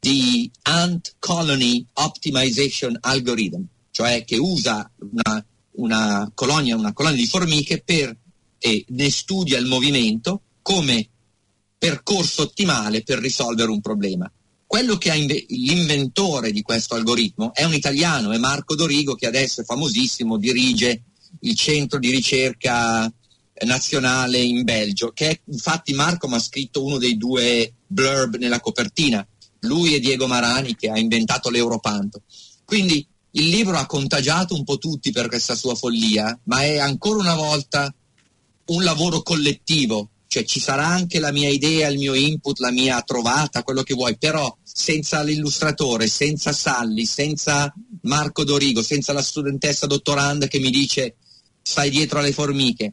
di 0.00 0.50
Ant 0.62 1.14
Colony 1.18 1.86
Optimization 1.92 2.96
Algorithm, 3.00 3.64
cioè 3.90 4.24
che 4.24 4.38
usa 4.38 4.90
una, 5.12 5.44
una 5.72 6.30
colonia, 6.34 6.74
una 6.74 6.92
colonia 6.92 7.18
di 7.18 7.26
formiche 7.26 7.82
per, 7.84 8.16
e 8.58 8.84
ne 8.88 9.10
studia 9.10 9.58
il 9.58 9.66
movimento 9.66 10.42
come 10.62 11.08
percorso 11.78 12.42
ottimale 12.42 13.02
per 13.02 13.18
risolvere 13.18 13.70
un 13.70 13.80
problema. 13.80 14.30
Quello 14.66 14.96
che 14.96 15.10
ha 15.10 15.14
inve- 15.14 15.46
l'inventore 15.48 16.50
di 16.50 16.62
questo 16.62 16.94
algoritmo 16.94 17.54
è 17.54 17.64
un 17.64 17.74
italiano, 17.74 18.32
è 18.32 18.38
Marco 18.38 18.74
Dorigo, 18.74 19.14
che 19.14 19.26
adesso 19.26 19.60
è 19.60 19.64
famosissimo, 19.64 20.38
dirige 20.38 21.02
il 21.40 21.54
centro 21.54 21.98
di 21.98 22.10
ricerca 22.10 23.12
nazionale 23.64 24.38
in 24.38 24.64
Belgio, 24.64 25.12
che 25.12 25.28
è, 25.30 25.40
infatti 25.44 25.94
Marco 25.94 26.28
mi 26.28 26.34
ha 26.34 26.40
scritto 26.40 26.84
uno 26.84 26.98
dei 26.98 27.16
due 27.16 27.74
blurb 27.86 28.36
nella 28.36 28.60
copertina, 28.60 29.26
lui 29.60 29.94
e 29.94 30.00
Diego 30.00 30.26
Marani 30.26 30.74
che 30.74 30.90
ha 30.90 30.98
inventato 30.98 31.48
l'Europanto. 31.48 32.22
Quindi 32.64 33.06
il 33.32 33.48
libro 33.48 33.76
ha 33.78 33.86
contagiato 33.86 34.54
un 34.54 34.64
po' 34.64 34.78
tutti 34.78 35.12
per 35.12 35.28
questa 35.28 35.54
sua 35.54 35.74
follia, 35.74 36.38
ma 36.44 36.62
è 36.62 36.78
ancora 36.78 37.20
una 37.20 37.34
volta 37.34 37.94
un 38.66 38.82
lavoro 38.82 39.22
collettivo, 39.22 40.10
cioè 40.26 40.44
ci 40.44 40.60
sarà 40.60 40.86
anche 40.86 41.18
la 41.18 41.32
mia 41.32 41.48
idea, 41.48 41.88
il 41.88 41.98
mio 41.98 42.14
input, 42.14 42.58
la 42.58 42.70
mia 42.70 43.00
trovata, 43.02 43.62
quello 43.62 43.82
che 43.82 43.94
vuoi, 43.94 44.16
però 44.18 44.56
senza 44.62 45.22
l'illustratore, 45.22 46.08
senza 46.08 46.52
Salli, 46.52 47.06
senza 47.06 47.72
Marco 48.02 48.44
Dorigo, 48.44 48.82
senza 48.82 49.12
la 49.12 49.22
studentessa 49.22 49.86
dottoranda 49.86 50.46
che 50.46 50.58
mi 50.58 50.70
dice 50.70 51.16
stai 51.62 51.90
dietro 51.90 52.18
alle 52.18 52.32
formiche, 52.32 52.92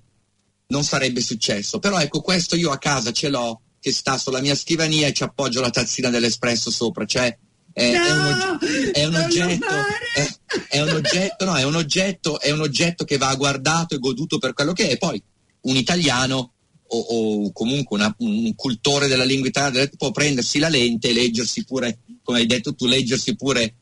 non 0.68 0.84
sarebbe 0.84 1.22
successo. 1.22 1.80
Però 1.80 2.00
ecco, 2.00 2.22
questo 2.22 2.56
io 2.56 2.72
a 2.72 2.78
casa 2.78 3.12
ce 3.12 3.30
l'ho, 3.30 3.62
che 3.80 3.92
sta 3.92 4.18
sulla 4.18 4.40
mia 4.40 4.56
scrivania 4.56 5.08
e 5.08 5.14
ci 5.14 5.24
appoggio 5.24 5.62
la 5.62 5.70
tazzina 5.70 6.10
dell'espresso 6.10 6.72
sopra, 6.72 7.06
cioè 7.06 7.38
è, 7.74 7.92
è 7.92 8.12
un, 8.12 8.22
No, 8.24 8.60
è 8.92 9.06
un 9.06 9.12
non 9.12 9.22
lo 9.22 9.26
oggetto, 9.26 9.66
è, 10.14 10.28
è 10.70 10.82
un 10.82 10.90
oggetto, 10.90 11.46
no, 11.46 11.56
è 11.56 11.64
un 11.64 11.76
oggetto, 11.76 12.40
è 12.40 12.52
un 12.52 12.62
oggetto 12.62 13.04
che 13.04 13.18
va 13.18 13.34
guardato 13.36 13.96
e 13.96 13.98
goduto 13.98 14.38
per 14.38 14.54
quello 14.54 14.74
che 14.74 14.90
è. 14.90 14.98
Poi 14.98 15.22
un 15.64 15.76
italiano 15.76 16.54
o, 16.88 16.98
o 16.98 17.52
comunque 17.52 17.98
una- 17.98 18.14
un 18.20 18.54
cultore 18.56 19.08
della 19.08 19.24
lingua 19.24 19.48
italiana 19.48 19.90
può 19.98 20.12
prendersi 20.12 20.60
la 20.60 20.70
lente 20.70 21.10
e 21.10 21.14
leggersi 21.14 21.66
pure, 21.66 22.00
come 22.22 22.40
hai 22.40 22.46
detto 22.46 22.74
tu, 22.76 22.86
leggersi 22.86 23.36
pure 23.36 23.76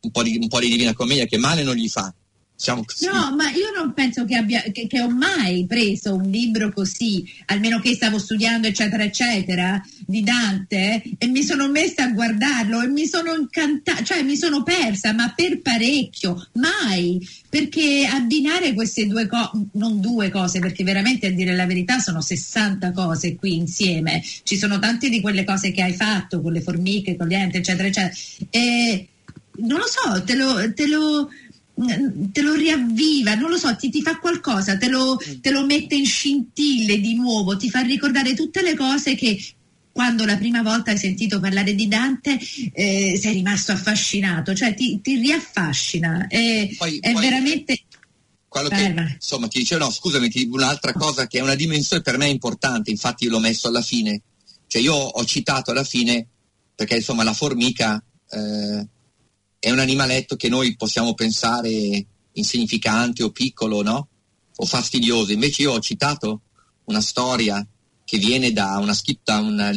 un 0.00 0.10
po' 0.10 0.22
di, 0.22 0.38
un 0.40 0.48
po' 0.48 0.60
di 0.60 0.68
Divina 0.68 0.94
Commedia, 0.94 1.26
che 1.26 1.36
male 1.36 1.62
non 1.62 1.74
gli 1.74 1.88
fa. 1.88 2.12
Diciamo 2.56 2.84
così. 2.84 3.04
No, 3.04 3.34
ma 3.36 3.50
io 3.50 3.70
non 3.76 3.92
penso 3.92 4.24
che, 4.24 4.34
abbia, 4.34 4.62
che, 4.72 4.86
che 4.86 5.00
ho 5.02 5.10
mai 5.10 5.66
preso 5.66 6.14
un 6.14 6.30
libro 6.30 6.72
così, 6.72 7.22
almeno 7.46 7.80
che 7.80 7.94
stavo 7.94 8.18
studiando, 8.18 8.66
eccetera, 8.66 9.04
eccetera, 9.04 9.84
di 10.06 10.22
Dante, 10.22 11.02
e 11.18 11.26
mi 11.26 11.42
sono 11.42 11.68
messa 11.68 12.04
a 12.04 12.12
guardarlo 12.12 12.80
e 12.80 12.86
mi 12.86 13.06
sono 13.06 13.34
incantata, 13.34 14.02
cioè 14.02 14.22
mi 14.22 14.36
sono 14.36 14.62
persa, 14.62 15.12
ma 15.12 15.34
per 15.36 15.60
parecchio, 15.60 16.48
mai, 16.54 17.20
perché 17.50 18.08
abbinare 18.10 18.72
queste 18.72 19.06
due 19.06 19.26
cose, 19.26 19.50
non 19.72 20.00
due 20.00 20.30
cose, 20.30 20.58
perché 20.58 20.82
veramente 20.82 21.26
a 21.26 21.32
dire 21.32 21.54
la 21.54 21.66
verità 21.66 21.98
sono 21.98 22.22
60 22.22 22.90
cose 22.92 23.34
qui 23.34 23.54
insieme, 23.54 24.22
ci 24.44 24.56
sono 24.56 24.78
tante 24.78 25.10
di 25.10 25.20
quelle 25.20 25.44
cose 25.44 25.72
che 25.72 25.82
hai 25.82 25.94
fatto 25.94 26.40
con 26.40 26.52
le 26.52 26.62
formiche, 26.62 27.16
con 27.16 27.28
gli 27.28 27.34
enti, 27.34 27.58
eccetera, 27.58 27.86
eccetera. 27.86 28.14
E, 28.48 29.08
non 29.58 29.78
lo 29.78 29.86
so, 29.86 30.22
te 30.24 30.34
lo, 30.34 30.72
te 30.74 30.86
lo, 30.86 31.30
te 32.32 32.40
lo 32.40 32.54
riavviva, 32.54 33.34
non 33.34 33.50
lo 33.50 33.58
so, 33.58 33.76
ti, 33.76 33.90
ti 33.90 34.00
fa 34.00 34.18
qualcosa, 34.18 34.78
te 34.78 34.88
lo, 34.88 35.18
te 35.40 35.50
lo 35.50 35.64
mette 35.66 35.94
in 35.94 36.06
scintille 36.06 36.98
di 36.98 37.14
nuovo, 37.14 37.56
ti 37.56 37.68
fa 37.68 37.80
ricordare 37.80 38.34
tutte 38.34 38.62
le 38.62 38.74
cose 38.74 39.14
che 39.14 39.38
quando 39.92 40.24
la 40.24 40.36
prima 40.36 40.62
volta 40.62 40.90
hai 40.90 40.98
sentito 40.98 41.40
parlare 41.40 41.74
di 41.74 41.86
Dante 41.88 42.38
eh, 42.72 43.18
sei 43.20 43.34
rimasto 43.34 43.72
affascinato, 43.72 44.54
cioè 44.54 44.74
ti, 44.74 45.00
ti 45.02 45.16
riaffascina. 45.16 46.26
È, 46.28 46.68
Poi- 46.76 46.98
è 46.98 47.12
poi- 47.12 47.22
veramente... 47.22 47.84
quello 48.48 48.68
che 48.68 48.94
insomma 49.14 49.48
ti 49.48 49.58
dicevo 49.58 49.84
no 49.84 49.90
scusami 49.90 50.30
ti 50.30 50.48
un'altra 50.50 50.94
cosa 50.94 51.26
che 51.26 51.38
è 51.38 51.42
una 51.42 51.54
dimensione 51.54 52.00
per 52.02 52.16
me 52.16 52.28
importante 52.28 52.90
infatti 52.90 53.24
io 53.24 53.30
l'ho 53.30 53.38
messo 53.38 53.68
alla 53.68 53.82
fine 53.82 54.22
cioè 54.66 54.80
io 54.80 54.94
ho 54.94 55.24
citato 55.26 55.72
alla 55.72 55.84
fine 55.84 56.26
perché 56.74 56.96
insomma 56.96 57.22
la 57.22 57.34
formica 57.34 58.02
eh, 58.30 58.86
è 59.66 59.72
un 59.72 59.80
animaletto 59.80 60.36
che 60.36 60.48
noi 60.48 60.76
possiamo 60.76 61.12
pensare 61.14 62.06
insignificante 62.34 63.24
o 63.24 63.30
piccolo 63.32 63.82
no 63.82 64.08
o 64.54 64.64
fastidioso 64.64 65.32
invece 65.32 65.62
io 65.62 65.72
ho 65.72 65.80
citato 65.80 66.42
una 66.84 67.00
storia 67.00 67.66
che 68.04 68.16
viene 68.18 68.52
da 68.52 68.78
una 68.78 68.94
scritta 68.94 69.40
una 69.40 69.72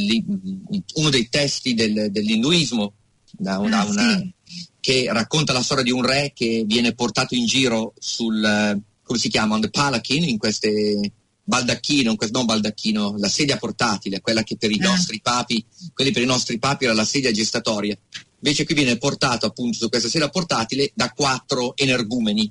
uno 0.93 1.09
dei 1.09 1.27
testi 1.29 1.73
del- 1.73 2.11
dell'induismo 2.11 2.93
da 3.31 3.57
una, 3.57 3.79
Ah, 3.79 4.17
sì. 4.17 4.31
che 4.79 5.07
racconta 5.11 5.53
la 5.53 5.63
storia 5.63 5.83
di 5.83 5.91
un 5.91 6.03
re 6.05 6.33
che 6.35 6.63
viene 6.67 6.93
portato 6.93 7.33
in 7.33 7.45
giro 7.47 7.93
sul, 7.97 8.43
eh, 8.43 8.79
come 9.01 9.17
si 9.19 9.29
chiama, 9.29 9.55
on 9.55 9.61
the 9.61 9.69
palanquin, 9.71 10.23
in 10.27 10.37
queste 10.37 11.13
baldacchino, 11.49 12.15
non 12.31 12.45
baldacchino, 12.45 13.15
la 13.17 13.27
sedia 13.27 13.57
portatile, 13.57 14.21
quella 14.21 14.43
che 14.43 14.55
per 14.55 14.71
i 14.71 14.79
Ah. 14.79 14.89
nostri 14.89 15.19
papi, 15.19 15.65
quelli 15.93 16.11
per 16.11 16.21
i 16.21 16.27
nostri 16.27 16.59
papi 16.59 16.85
era 16.85 16.93
la 16.93 17.05
sedia 17.05 17.31
gestatoria. 17.31 17.97
Invece 18.41 18.63
qui 18.65 18.75
viene 18.75 18.97
portato 18.97 19.47
appunto 19.47 19.77
su 19.77 19.89
questa 19.89 20.07
sedia 20.07 20.29
portatile 20.29 20.91
da 20.93 21.11
quattro 21.11 21.75
energumeni. 21.75 22.49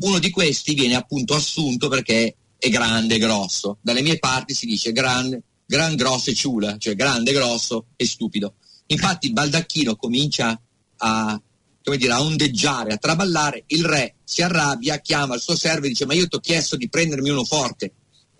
Uno 0.00 0.18
di 0.18 0.30
questi 0.30 0.74
viene 0.74 0.94
appunto 0.94 1.34
assunto 1.34 1.88
perché 1.88 2.34
è 2.58 2.68
grande, 2.70 3.18
grosso. 3.18 3.76
Dalle 3.82 4.02
mie 4.02 4.18
parti 4.18 4.54
si 4.54 4.66
dice 4.66 4.90
grande, 4.92 5.42
gran, 5.66 5.94
grosso 5.94 6.30
e 6.30 6.34
ciula, 6.34 6.78
cioè 6.78 6.94
grande, 6.94 7.32
grosso 7.32 7.86
e 7.96 8.06
stupido. 8.06 8.54
Infatti 8.86 9.26
il 9.26 9.32
baldacchino 9.34 9.96
comincia 9.96 10.58
a, 11.02 11.40
come 11.82 11.96
dire, 11.96 12.12
a 12.12 12.22
ondeggiare, 12.22 12.92
a 12.92 12.96
traballare, 12.96 13.64
il 13.68 13.84
re 13.84 14.16
si 14.24 14.42
arrabbia, 14.42 14.98
chiama 14.98 15.34
il 15.34 15.40
suo 15.40 15.56
servo 15.56 15.86
e 15.86 15.90
dice 15.90 16.06
ma 16.06 16.14
io 16.14 16.26
ti 16.26 16.36
ho 16.36 16.40
chiesto 16.40 16.76
di 16.76 16.88
prendermi 16.88 17.28
uno 17.30 17.44
forte. 17.44 17.92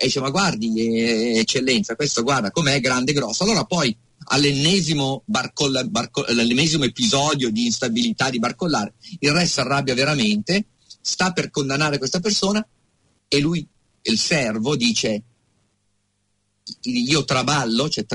E 0.02 0.06
dice 0.06 0.20
ma 0.20 0.30
guardi 0.30 0.72
eh, 0.80 1.40
eccellenza, 1.40 1.94
questo 1.94 2.22
guarda 2.22 2.50
com'è 2.50 2.80
grande, 2.80 3.12
grosso. 3.12 3.44
Allora 3.44 3.64
poi 3.64 3.94
all'ennesimo, 4.28 5.24
barcolla, 5.26 5.84
barco, 5.84 6.24
all'ennesimo 6.24 6.84
episodio 6.84 7.50
di 7.50 7.66
instabilità 7.66 8.30
di 8.30 8.38
barcollare, 8.38 8.94
il 9.18 9.30
re 9.30 9.44
si 9.44 9.60
arrabbia 9.60 9.92
veramente, 9.92 10.68
sta 11.02 11.32
per 11.32 11.50
condannare 11.50 11.98
questa 11.98 12.18
persona 12.18 12.66
e 13.28 13.40
lui, 13.40 13.66
il 14.02 14.18
servo, 14.18 14.74
dice 14.74 15.22
io 16.82 17.24
traballo, 17.26 17.90
cioè 17.90 18.06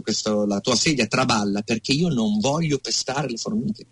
questo, 0.00 0.46
la 0.46 0.60
tua 0.60 0.76
sedia 0.76 1.08
traballa 1.08 1.62
perché 1.62 1.90
io 1.90 2.08
non 2.08 2.38
voglio 2.38 2.78
pestare 2.78 3.28
le 3.28 3.36
formiche. 3.36 3.86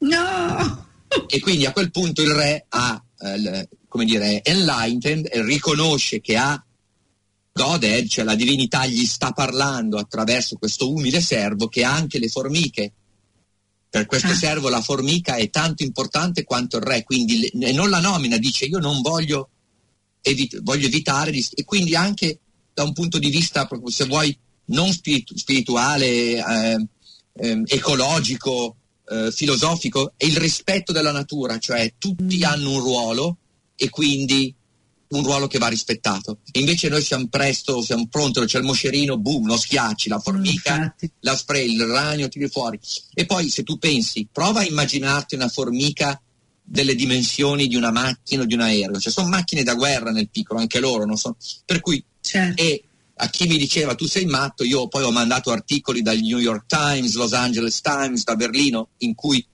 No! 0.00 0.88
E 1.26 1.40
quindi 1.40 1.64
a 1.64 1.72
quel 1.72 1.90
punto 1.90 2.20
il 2.20 2.34
re 2.34 2.66
ha, 2.68 3.02
eh, 3.24 3.68
come 3.88 4.04
dire, 4.04 4.42
enlightened, 4.44 5.28
riconosce 5.44 6.20
che 6.20 6.36
ha 6.36 6.62
Godhead, 7.52 8.08
cioè 8.08 8.24
la 8.24 8.34
divinità, 8.34 8.84
gli 8.84 9.06
sta 9.06 9.30
parlando 9.30 9.96
attraverso 9.96 10.56
questo 10.56 10.92
umile 10.92 11.20
servo 11.20 11.68
che 11.68 11.84
ha 11.84 11.94
anche 11.94 12.18
le 12.18 12.28
formiche. 12.28 12.92
Per 13.88 14.06
questo 14.06 14.32
ah. 14.32 14.34
servo 14.34 14.68
la 14.68 14.82
formica 14.82 15.36
è 15.36 15.48
tanto 15.50 15.84
importante 15.84 16.42
quanto 16.42 16.78
il 16.78 16.82
re, 16.82 17.04
quindi 17.04 17.48
le, 17.52 17.72
non 17.72 17.90
la 17.90 18.00
nomina, 18.00 18.38
dice 18.38 18.64
io 18.64 18.78
non 18.78 19.00
voglio, 19.02 19.50
evit- 20.20 20.60
voglio 20.62 20.86
evitare, 20.86 21.30
di, 21.30 21.46
e 21.54 21.64
quindi 21.64 21.94
anche 21.94 22.40
da 22.74 22.82
un 22.82 22.92
punto 22.92 23.20
di 23.20 23.30
vista, 23.30 23.68
se 23.86 24.04
vuoi, 24.06 24.36
non 24.66 24.92
spiritu- 24.92 25.36
spirituale, 25.36 26.06
eh, 26.06 26.86
eh, 27.34 27.62
ecologico, 27.66 28.76
eh, 29.08 29.30
filosofico, 29.32 30.12
è 30.16 30.24
il 30.24 30.36
rispetto 30.36 30.92
della 30.92 31.12
natura, 31.12 31.58
cioè 31.58 31.94
tutti 31.98 32.38
mm. 32.38 32.42
hanno 32.42 32.70
un 32.70 32.80
ruolo 32.80 33.36
e 33.76 33.90
quindi 33.90 34.54
un 35.08 35.22
ruolo 35.22 35.46
che 35.46 35.58
va 35.58 35.68
rispettato. 35.68 36.38
Invece 36.52 36.88
noi 36.88 37.02
siamo 37.02 37.28
presto, 37.28 37.82
siamo 37.82 38.06
pronti, 38.08 38.40
c'è 38.44 38.58
il 38.58 38.64
moscerino, 38.64 39.18
boom, 39.18 39.46
lo 39.46 39.56
schiacci, 39.56 40.08
la 40.08 40.18
formica, 40.18 40.78
mm, 40.78 41.08
la 41.20 41.36
spray, 41.36 41.72
il 41.72 41.84
ragno, 41.84 42.28
tiri 42.28 42.48
fuori. 42.48 42.78
E 43.12 43.26
poi 43.26 43.48
se 43.48 43.62
tu 43.62 43.78
pensi, 43.78 44.26
prova 44.30 44.60
a 44.60 44.64
immaginarti 44.64 45.34
una 45.34 45.48
formica 45.48 46.20
delle 46.66 46.94
dimensioni 46.94 47.66
di 47.66 47.76
una 47.76 47.90
macchina 47.90 48.42
o 48.42 48.46
di 48.46 48.54
un 48.54 48.60
aereo, 48.60 48.98
cioè 48.98 49.12
sono 49.12 49.28
macchine 49.28 49.62
da 49.62 49.74
guerra 49.74 50.10
nel 50.10 50.30
piccolo, 50.30 50.60
anche 50.60 50.80
loro, 50.80 51.04
non 51.04 51.16
so. 51.16 51.36
Per 51.64 51.80
cui, 51.80 52.02
certo. 52.20 52.62
e 52.62 52.84
a 53.16 53.28
chi 53.28 53.46
mi 53.46 53.56
diceva 53.56 53.94
tu 53.94 54.06
sei 54.06 54.26
matto, 54.26 54.64
io 54.64 54.88
poi 54.88 55.04
ho 55.04 55.10
mandato 55.10 55.50
articoli 55.50 56.02
dal 56.02 56.18
New 56.18 56.38
York 56.38 56.66
Times, 56.66 57.14
Los 57.14 57.32
Angeles 57.32 57.80
Times, 57.80 58.24
da 58.24 58.34
Berlino, 58.34 58.90
in 58.98 59.14
cui 59.14 59.44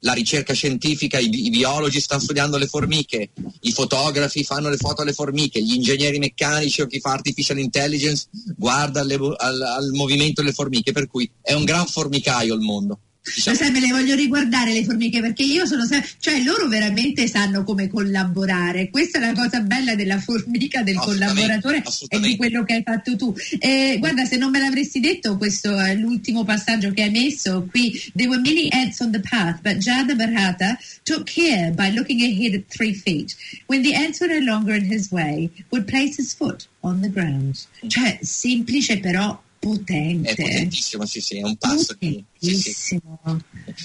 la 0.00 0.12
ricerca 0.12 0.52
scientifica, 0.52 1.18
i, 1.18 1.28
i, 1.46 1.50
biologi 1.50 2.00
stanno 2.00 2.20
studiando 2.20 2.58
le 2.58 2.66
formiche, 2.66 3.30
i 3.60 3.72
fotografi 3.72 4.44
fanno 4.44 4.68
le 4.68 4.76
foto 4.76 5.02
alle 5.02 5.12
formiche, 5.12 5.62
gli 5.62 5.74
ingegneri 5.74 6.18
meccanici 6.18 6.82
o 6.82 6.86
chi 6.86 7.00
fa 7.00 7.12
artificial 7.12 7.58
intelligence 7.58 8.28
guarda 8.56 9.00
alle, 9.00 9.14
al, 9.14 9.60
al 9.60 9.90
movimento 9.92 10.42
delle 10.42 10.52
formiche, 10.52 10.92
per 10.92 11.08
cui 11.08 11.28
è 11.40 11.54
un 11.54 11.64
gran 11.64 11.86
formicaio 11.86 12.54
il 12.54 12.60
mondo. 12.60 13.00
Diciamo. 13.34 13.56
Sai, 13.56 13.70
me 13.70 13.80
le 13.80 13.88
voglio 13.88 14.14
riguardare 14.14 14.72
le 14.72 14.84
formiche 14.84 15.20
perché 15.20 15.42
io 15.42 15.66
sono 15.66 15.84
sempre, 15.84 16.08
cioè 16.20 16.42
loro 16.42 16.68
veramente 16.68 17.26
sanno 17.26 17.64
come 17.64 17.88
collaborare. 17.88 18.88
Questa 18.88 19.18
è 19.18 19.20
la 19.20 19.32
cosa 19.32 19.60
bella 19.60 19.94
della 19.94 20.20
formica, 20.20 20.82
del 20.82 20.96
collaboratore 20.96 21.82
e 22.08 22.20
di 22.20 22.36
quello 22.36 22.64
che 22.64 22.74
hai 22.74 22.82
fatto 22.84 23.16
tu. 23.16 23.34
Eh, 23.58 23.96
guarda, 23.98 24.24
se 24.24 24.36
non 24.36 24.50
me 24.50 24.60
l'avresti 24.60 25.00
detto, 25.00 25.36
questo 25.36 25.76
è 25.76 25.94
l'ultimo 25.94 26.44
passaggio 26.44 26.92
che 26.92 27.02
hai 27.02 27.10
messo 27.10 27.66
qui. 27.70 28.00
There 28.14 28.28
were 28.28 28.40
many 28.40 28.68
ants 28.70 29.00
on 29.00 29.10
the 29.10 29.20
path, 29.20 29.60
but 29.60 29.78
Jada 29.78 30.14
Barhata 30.14 30.78
took 31.02 31.24
care 31.24 31.72
by 31.72 31.90
looking 31.92 32.22
ahead 32.22 32.54
at 32.54 32.68
three 32.68 32.94
feet. 32.94 33.34
When 33.66 33.82
the 33.82 33.94
ants 33.94 34.20
were 34.20 34.32
no 34.32 34.44
longer 34.44 34.74
in 34.74 34.84
his 34.84 35.10
way, 35.10 35.50
would 35.70 35.86
place 35.86 36.16
his 36.16 36.32
foot 36.32 36.68
on 36.82 37.00
the 37.00 37.10
ground. 37.10 37.58
Cioè, 37.86 38.18
semplice 38.22 38.98
però 38.98 39.42
potente. 39.66 40.30
È 40.30 40.34
potentissimo, 40.36 41.04
sì, 41.06 41.20
sì, 41.20 41.38
è 41.38 41.42
un 41.42 41.56
passo. 41.56 41.96
Di, 41.98 42.24
sì, 42.38 42.54
sì. 42.54 43.00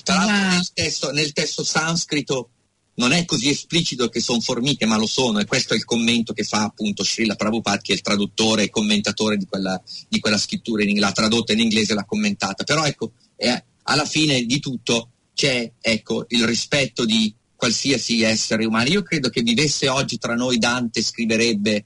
Tra 0.03 0.15
l'altro 0.15 0.55
nel, 0.55 0.71
testo, 0.73 1.11
nel 1.11 1.33
testo 1.33 1.63
sanscrito 1.63 2.49
non 2.95 3.13
è 3.13 3.25
così 3.25 3.49
esplicito 3.49 4.09
che 4.09 4.19
sono 4.19 4.41
formiche, 4.41 4.85
ma 4.85 4.97
lo 4.97 5.07
sono, 5.07 5.39
e 5.39 5.45
questo 5.45 5.73
è 5.73 5.77
il 5.77 5.85
commento 5.85 6.33
che 6.33 6.43
fa 6.43 6.63
appunto 6.63 7.03
Srila 7.03 7.35
Prabhupada, 7.35 7.81
che 7.81 7.93
è 7.93 7.95
il 7.95 8.01
traduttore 8.01 8.63
e 8.63 8.69
commentatore 8.69 9.37
di 9.37 9.45
quella, 9.45 9.81
di 10.07 10.19
quella 10.19 10.37
scrittura, 10.37 10.83
in, 10.83 10.99
l'ha 10.99 11.11
tradotta 11.11 11.53
in 11.53 11.59
inglese 11.59 11.93
e 11.93 11.95
l'ha 11.95 12.05
commentata. 12.05 12.63
Però 12.63 12.85
ecco, 12.85 13.13
è, 13.35 13.63
alla 13.83 14.05
fine 14.05 14.43
di 14.43 14.59
tutto 14.59 15.09
c'è 15.33 15.71
ecco, 15.79 16.25
il 16.27 16.45
rispetto 16.45 17.05
di 17.05 17.33
qualsiasi 17.55 18.21
essere 18.21 18.65
umano. 18.65 18.89
Io 18.89 19.01
credo 19.01 19.29
che 19.29 19.41
vivesse 19.41 19.87
oggi 19.87 20.17
tra 20.17 20.35
noi 20.35 20.57
Dante 20.57 21.01
scriverebbe 21.01 21.85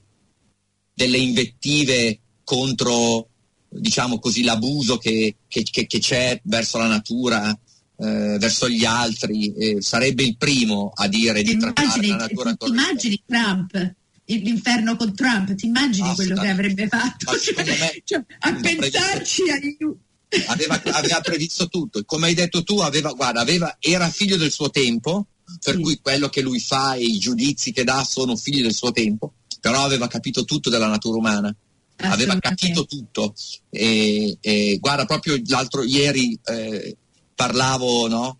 delle 0.92 1.18
invettive 1.18 2.20
contro 2.44 3.28
diciamo 3.68 4.18
così, 4.18 4.42
l'abuso 4.42 4.98
che, 4.98 5.36
che, 5.48 5.62
che, 5.62 5.86
che 5.86 5.98
c'è 5.98 6.40
verso 6.44 6.78
la 6.78 6.86
natura, 6.86 7.50
eh, 7.98 8.36
verso 8.38 8.68
gli 8.68 8.84
altri, 8.84 9.52
eh, 9.54 9.76
sarebbe 9.80 10.22
il 10.22 10.36
primo 10.36 10.92
a 10.94 11.08
dire 11.08 11.42
di 11.42 11.56
trattare 11.56 12.06
la 12.06 12.16
natura 12.16 12.54
Ti 12.54 12.66
immagini 12.66 13.22
Trump? 13.24 13.94
L'inferno 14.28 14.96
con 14.96 15.14
Trump, 15.14 15.54
ti 15.54 15.66
immagini 15.66 16.12
quello 16.14 16.34
che 16.40 16.48
avrebbe 16.48 16.88
fatto? 16.88 17.38
Cioè, 17.38 17.64
me, 17.64 18.02
cioè, 18.04 18.24
a 18.40 18.54
pensarci 18.54 19.42
aiuto. 19.42 19.98
Aveva, 20.46 20.82
aveva, 20.82 21.20
previsto 21.20 21.68
tutto, 21.68 22.02
come 22.04 22.26
hai 22.26 22.34
detto 22.34 22.64
tu, 22.64 22.80
aveva, 22.80 23.12
guarda, 23.12 23.40
aveva, 23.40 23.76
era 23.78 24.10
figlio 24.10 24.36
del 24.36 24.50
suo 24.50 24.70
tempo, 24.70 25.28
per 25.62 25.76
sì. 25.76 25.80
cui 25.80 26.00
quello 26.02 26.28
che 26.28 26.42
lui 26.42 26.58
fa 26.58 26.94
e 26.94 27.04
i 27.04 27.18
giudizi 27.18 27.70
che 27.70 27.84
dà 27.84 28.02
sono 28.02 28.34
figli 28.34 28.62
del 28.62 28.74
suo 28.74 28.90
tempo, 28.90 29.34
però 29.60 29.84
aveva 29.84 30.08
capito 30.08 30.44
tutto 30.44 30.68
della 30.68 30.88
natura 30.88 31.18
umana 31.18 31.56
aveva 31.96 32.38
capito 32.38 32.84
tutto. 32.86 33.34
E, 33.70 34.36
e, 34.40 34.78
guarda, 34.78 35.04
proprio 35.04 35.40
l'altro 35.46 35.82
ieri 35.82 36.38
eh, 36.44 36.96
parlavo 37.34 38.08
no, 38.08 38.38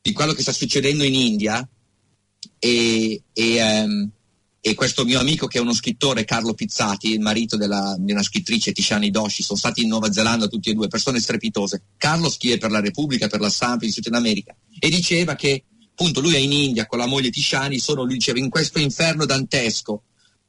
di 0.00 0.12
quello 0.12 0.32
che 0.32 0.42
sta 0.42 0.52
succedendo 0.52 1.04
in 1.04 1.14
India 1.14 1.68
e, 2.58 3.22
e, 3.32 3.82
um, 3.82 4.10
e, 4.60 4.74
questo 4.74 5.04
mio 5.04 5.20
amico 5.20 5.46
che 5.46 5.58
è 5.58 5.60
uno 5.60 5.74
scrittore, 5.74 6.24
Carlo 6.24 6.54
Pizzati, 6.54 7.12
il 7.12 7.20
marito 7.20 7.56
della, 7.56 7.96
di 7.98 8.12
una 8.12 8.22
scrittrice, 8.22 8.72
Tishani 8.72 9.10
Doshi, 9.10 9.42
sono 9.42 9.58
stati 9.58 9.82
in 9.82 9.88
Nuova 9.88 10.12
Zelanda 10.12 10.48
tutti 10.48 10.70
e 10.70 10.74
due, 10.74 10.88
persone 10.88 11.20
strepitose. 11.20 11.82
Carlo 11.96 12.30
scrive 12.30 12.58
per 12.58 12.70
la 12.70 12.80
Repubblica, 12.80 13.28
per 13.28 13.40
la 13.40 13.50
Stampa, 13.50 13.84
in 13.84 14.14
America 14.14 14.54
e 14.78 14.88
diceva 14.90 15.34
che 15.34 15.64
appunto 15.90 16.20
lui 16.20 16.34
è 16.34 16.38
in 16.38 16.52
India 16.52 16.86
con 16.86 16.98
la 16.98 17.06
moglie 17.06 17.30
Tishani, 17.30 17.78
sono, 17.78 18.02
lui 18.02 18.14
diceva, 18.14 18.38
in 18.38 18.50
questo 18.50 18.78
inferno 18.78 19.24
dantesco 19.24 20.02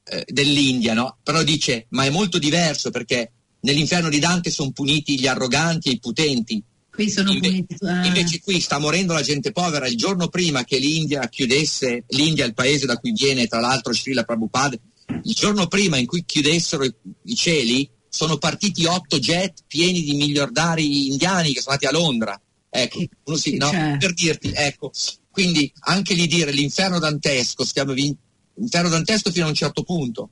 eh, 0.09 0.23
dell'India, 0.27 0.93
no? 0.93 1.17
Però 1.23 1.43
dice, 1.43 1.87
ma 1.89 2.05
è 2.05 2.09
molto 2.09 2.37
diverso 2.37 2.91
perché 2.91 3.31
nell'inferno 3.61 4.09
di 4.09 4.19
Dante 4.19 4.49
sono 4.49 4.71
puniti 4.71 5.19
gli 5.19 5.27
arroganti 5.27 5.89
e 5.89 5.93
i 5.93 5.99
potenti. 5.99 6.63
Qui 6.89 7.09
sono 7.09 7.31
Inve- 7.31 7.47
puniti. 7.47 7.75
Ah. 7.81 8.05
Invece 8.05 8.39
qui 8.41 8.59
sta 8.59 8.79
morendo 8.79 9.13
la 9.13 9.21
gente 9.21 9.51
povera. 9.51 9.87
Il 9.87 9.97
giorno 9.97 10.29
prima 10.29 10.63
che 10.63 10.77
l'India 10.77 11.27
chiudesse, 11.27 12.05
l'India 12.07 12.45
è 12.45 12.47
il 12.47 12.53
paese 12.53 12.85
da 12.85 12.97
cui 12.97 13.11
viene 13.11 13.47
tra 13.47 13.59
l'altro 13.59 13.93
Srila 13.93 14.23
Prabhupada, 14.23 14.77
il 15.23 15.33
giorno 15.33 15.67
prima 15.67 15.97
in 15.97 16.05
cui 16.05 16.23
chiudessero 16.25 16.83
i, 16.83 16.93
i 17.25 17.35
cieli 17.35 17.89
sono 18.09 18.37
partiti 18.37 18.85
otto 18.85 19.19
jet 19.19 19.63
pieni 19.67 20.01
di 20.01 20.13
miliardari 20.13 21.07
indiani 21.07 21.53
che 21.53 21.61
sono 21.61 21.75
andati 21.75 21.95
a 21.95 21.97
Londra. 21.97 22.41
Ecco, 22.69 23.03
uno 23.25 23.37
si, 23.37 23.57
no? 23.57 23.69
per 23.97 24.13
dirti, 24.13 24.51
ecco, 24.53 24.91
quindi 25.31 25.71
anche 25.81 26.13
lì 26.13 26.27
dire 26.27 26.51
l'inferno 26.51 26.99
dantesco, 26.99 27.63
stiamo 27.63 27.93
vincendo 27.93 28.25
inferno 28.59 28.89
dantesco 28.89 29.31
fino 29.31 29.45
a 29.45 29.49
un 29.49 29.55
certo 29.55 29.83
punto. 29.83 30.29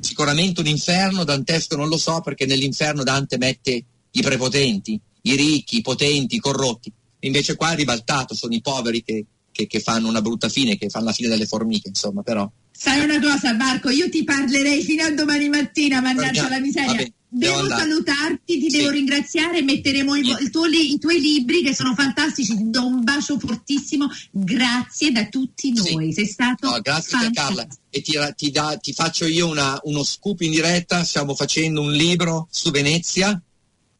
Sicuramente 0.00 0.60
un 0.60 0.66
inferno 0.66 1.24
dantesco 1.24 1.76
non 1.76 1.88
lo 1.88 1.96
so 1.96 2.20
perché 2.20 2.46
nell'inferno 2.46 3.02
Dante 3.04 3.38
mette 3.38 3.84
i 4.10 4.22
prepotenti, 4.22 5.00
i 5.22 5.36
ricchi, 5.36 5.78
i 5.78 5.82
potenti, 5.82 6.36
i 6.36 6.40
corrotti. 6.40 6.92
Invece 7.20 7.56
qua 7.56 7.72
è 7.72 7.76
ribaltato, 7.76 8.34
sono 8.34 8.54
i 8.54 8.60
poveri 8.60 9.02
che, 9.02 9.24
che, 9.50 9.66
che 9.66 9.80
fanno 9.80 10.08
una 10.08 10.22
brutta 10.22 10.48
fine, 10.48 10.76
che 10.76 10.88
fanno 10.88 11.06
la 11.06 11.12
fine 11.12 11.28
delle 11.28 11.46
formiche, 11.46 11.88
insomma, 11.88 12.22
però. 12.22 12.50
Sai 12.70 13.02
una 13.02 13.20
cosa, 13.20 13.54
Marco, 13.54 13.90
io 13.90 14.08
ti 14.08 14.22
parlerei 14.22 14.82
fino 14.82 15.04
a 15.04 15.10
domani 15.10 15.48
mattina, 15.48 16.00
mannaggia 16.00 16.48
la 16.48 16.60
miseria. 16.60 16.92
Vabbè, 16.92 17.12
devo 17.28 17.68
salutarti, 17.68 18.58
ti 18.58 18.70
sì. 18.70 18.78
devo 18.78 18.90
ringraziare, 18.90 19.62
metteremo 19.62 20.14
i, 20.16 20.20
il 20.40 20.50
tuo, 20.50 20.66
i, 20.66 20.98
tuoi 20.98 21.20
libri 21.20 21.62
che 21.62 21.74
sono 21.74 21.94
fantastici, 21.94 22.56
ti 22.56 22.70
do 22.70 22.86
un 22.86 23.04
bacio 23.04 23.38
fortissimo, 23.38 24.08
grazie 24.30 25.12
da 25.12 25.26
tutti 25.26 25.72
noi, 25.72 26.08
sì. 26.08 26.12
sei 26.12 26.26
stato 26.26 26.70
no, 26.70 26.80
Grazie 26.80 27.18
a 27.18 27.30
Carla 27.30 27.66
e 27.90 28.00
ti, 28.00 28.12
ti, 28.36 28.50
da, 28.50 28.76
ti 28.76 28.92
faccio 28.92 29.26
io 29.26 29.46
una, 29.48 29.78
uno 29.84 30.02
scoop 30.04 30.40
in 30.40 30.50
diretta, 30.50 31.04
stiamo 31.04 31.34
facendo 31.34 31.82
un 31.82 31.92
libro 31.92 32.48
su 32.50 32.70
Venezia 32.70 33.40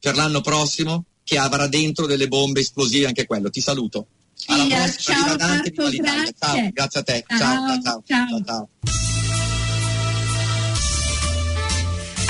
per 0.00 0.16
l'anno 0.16 0.40
prossimo 0.40 1.04
che 1.22 1.38
avrà 1.38 1.66
dentro 1.66 2.06
delle 2.06 2.28
bombe 2.28 2.60
esplosive 2.60 3.06
anche 3.06 3.26
quello, 3.26 3.50
ti 3.50 3.60
saluto. 3.60 4.06
Alla 4.46 4.66
prossima, 4.66 5.16
ciao, 5.16 5.36
Marco, 5.36 5.90
grazie. 5.90 6.34
Ciao, 6.38 6.70
grazie 6.72 7.00
a 7.00 7.02
te. 7.02 7.24
ciao, 7.26 7.38
ciao. 7.38 7.82
ciao. 7.82 8.02
ciao. 8.06 8.44
ciao. 8.44 8.68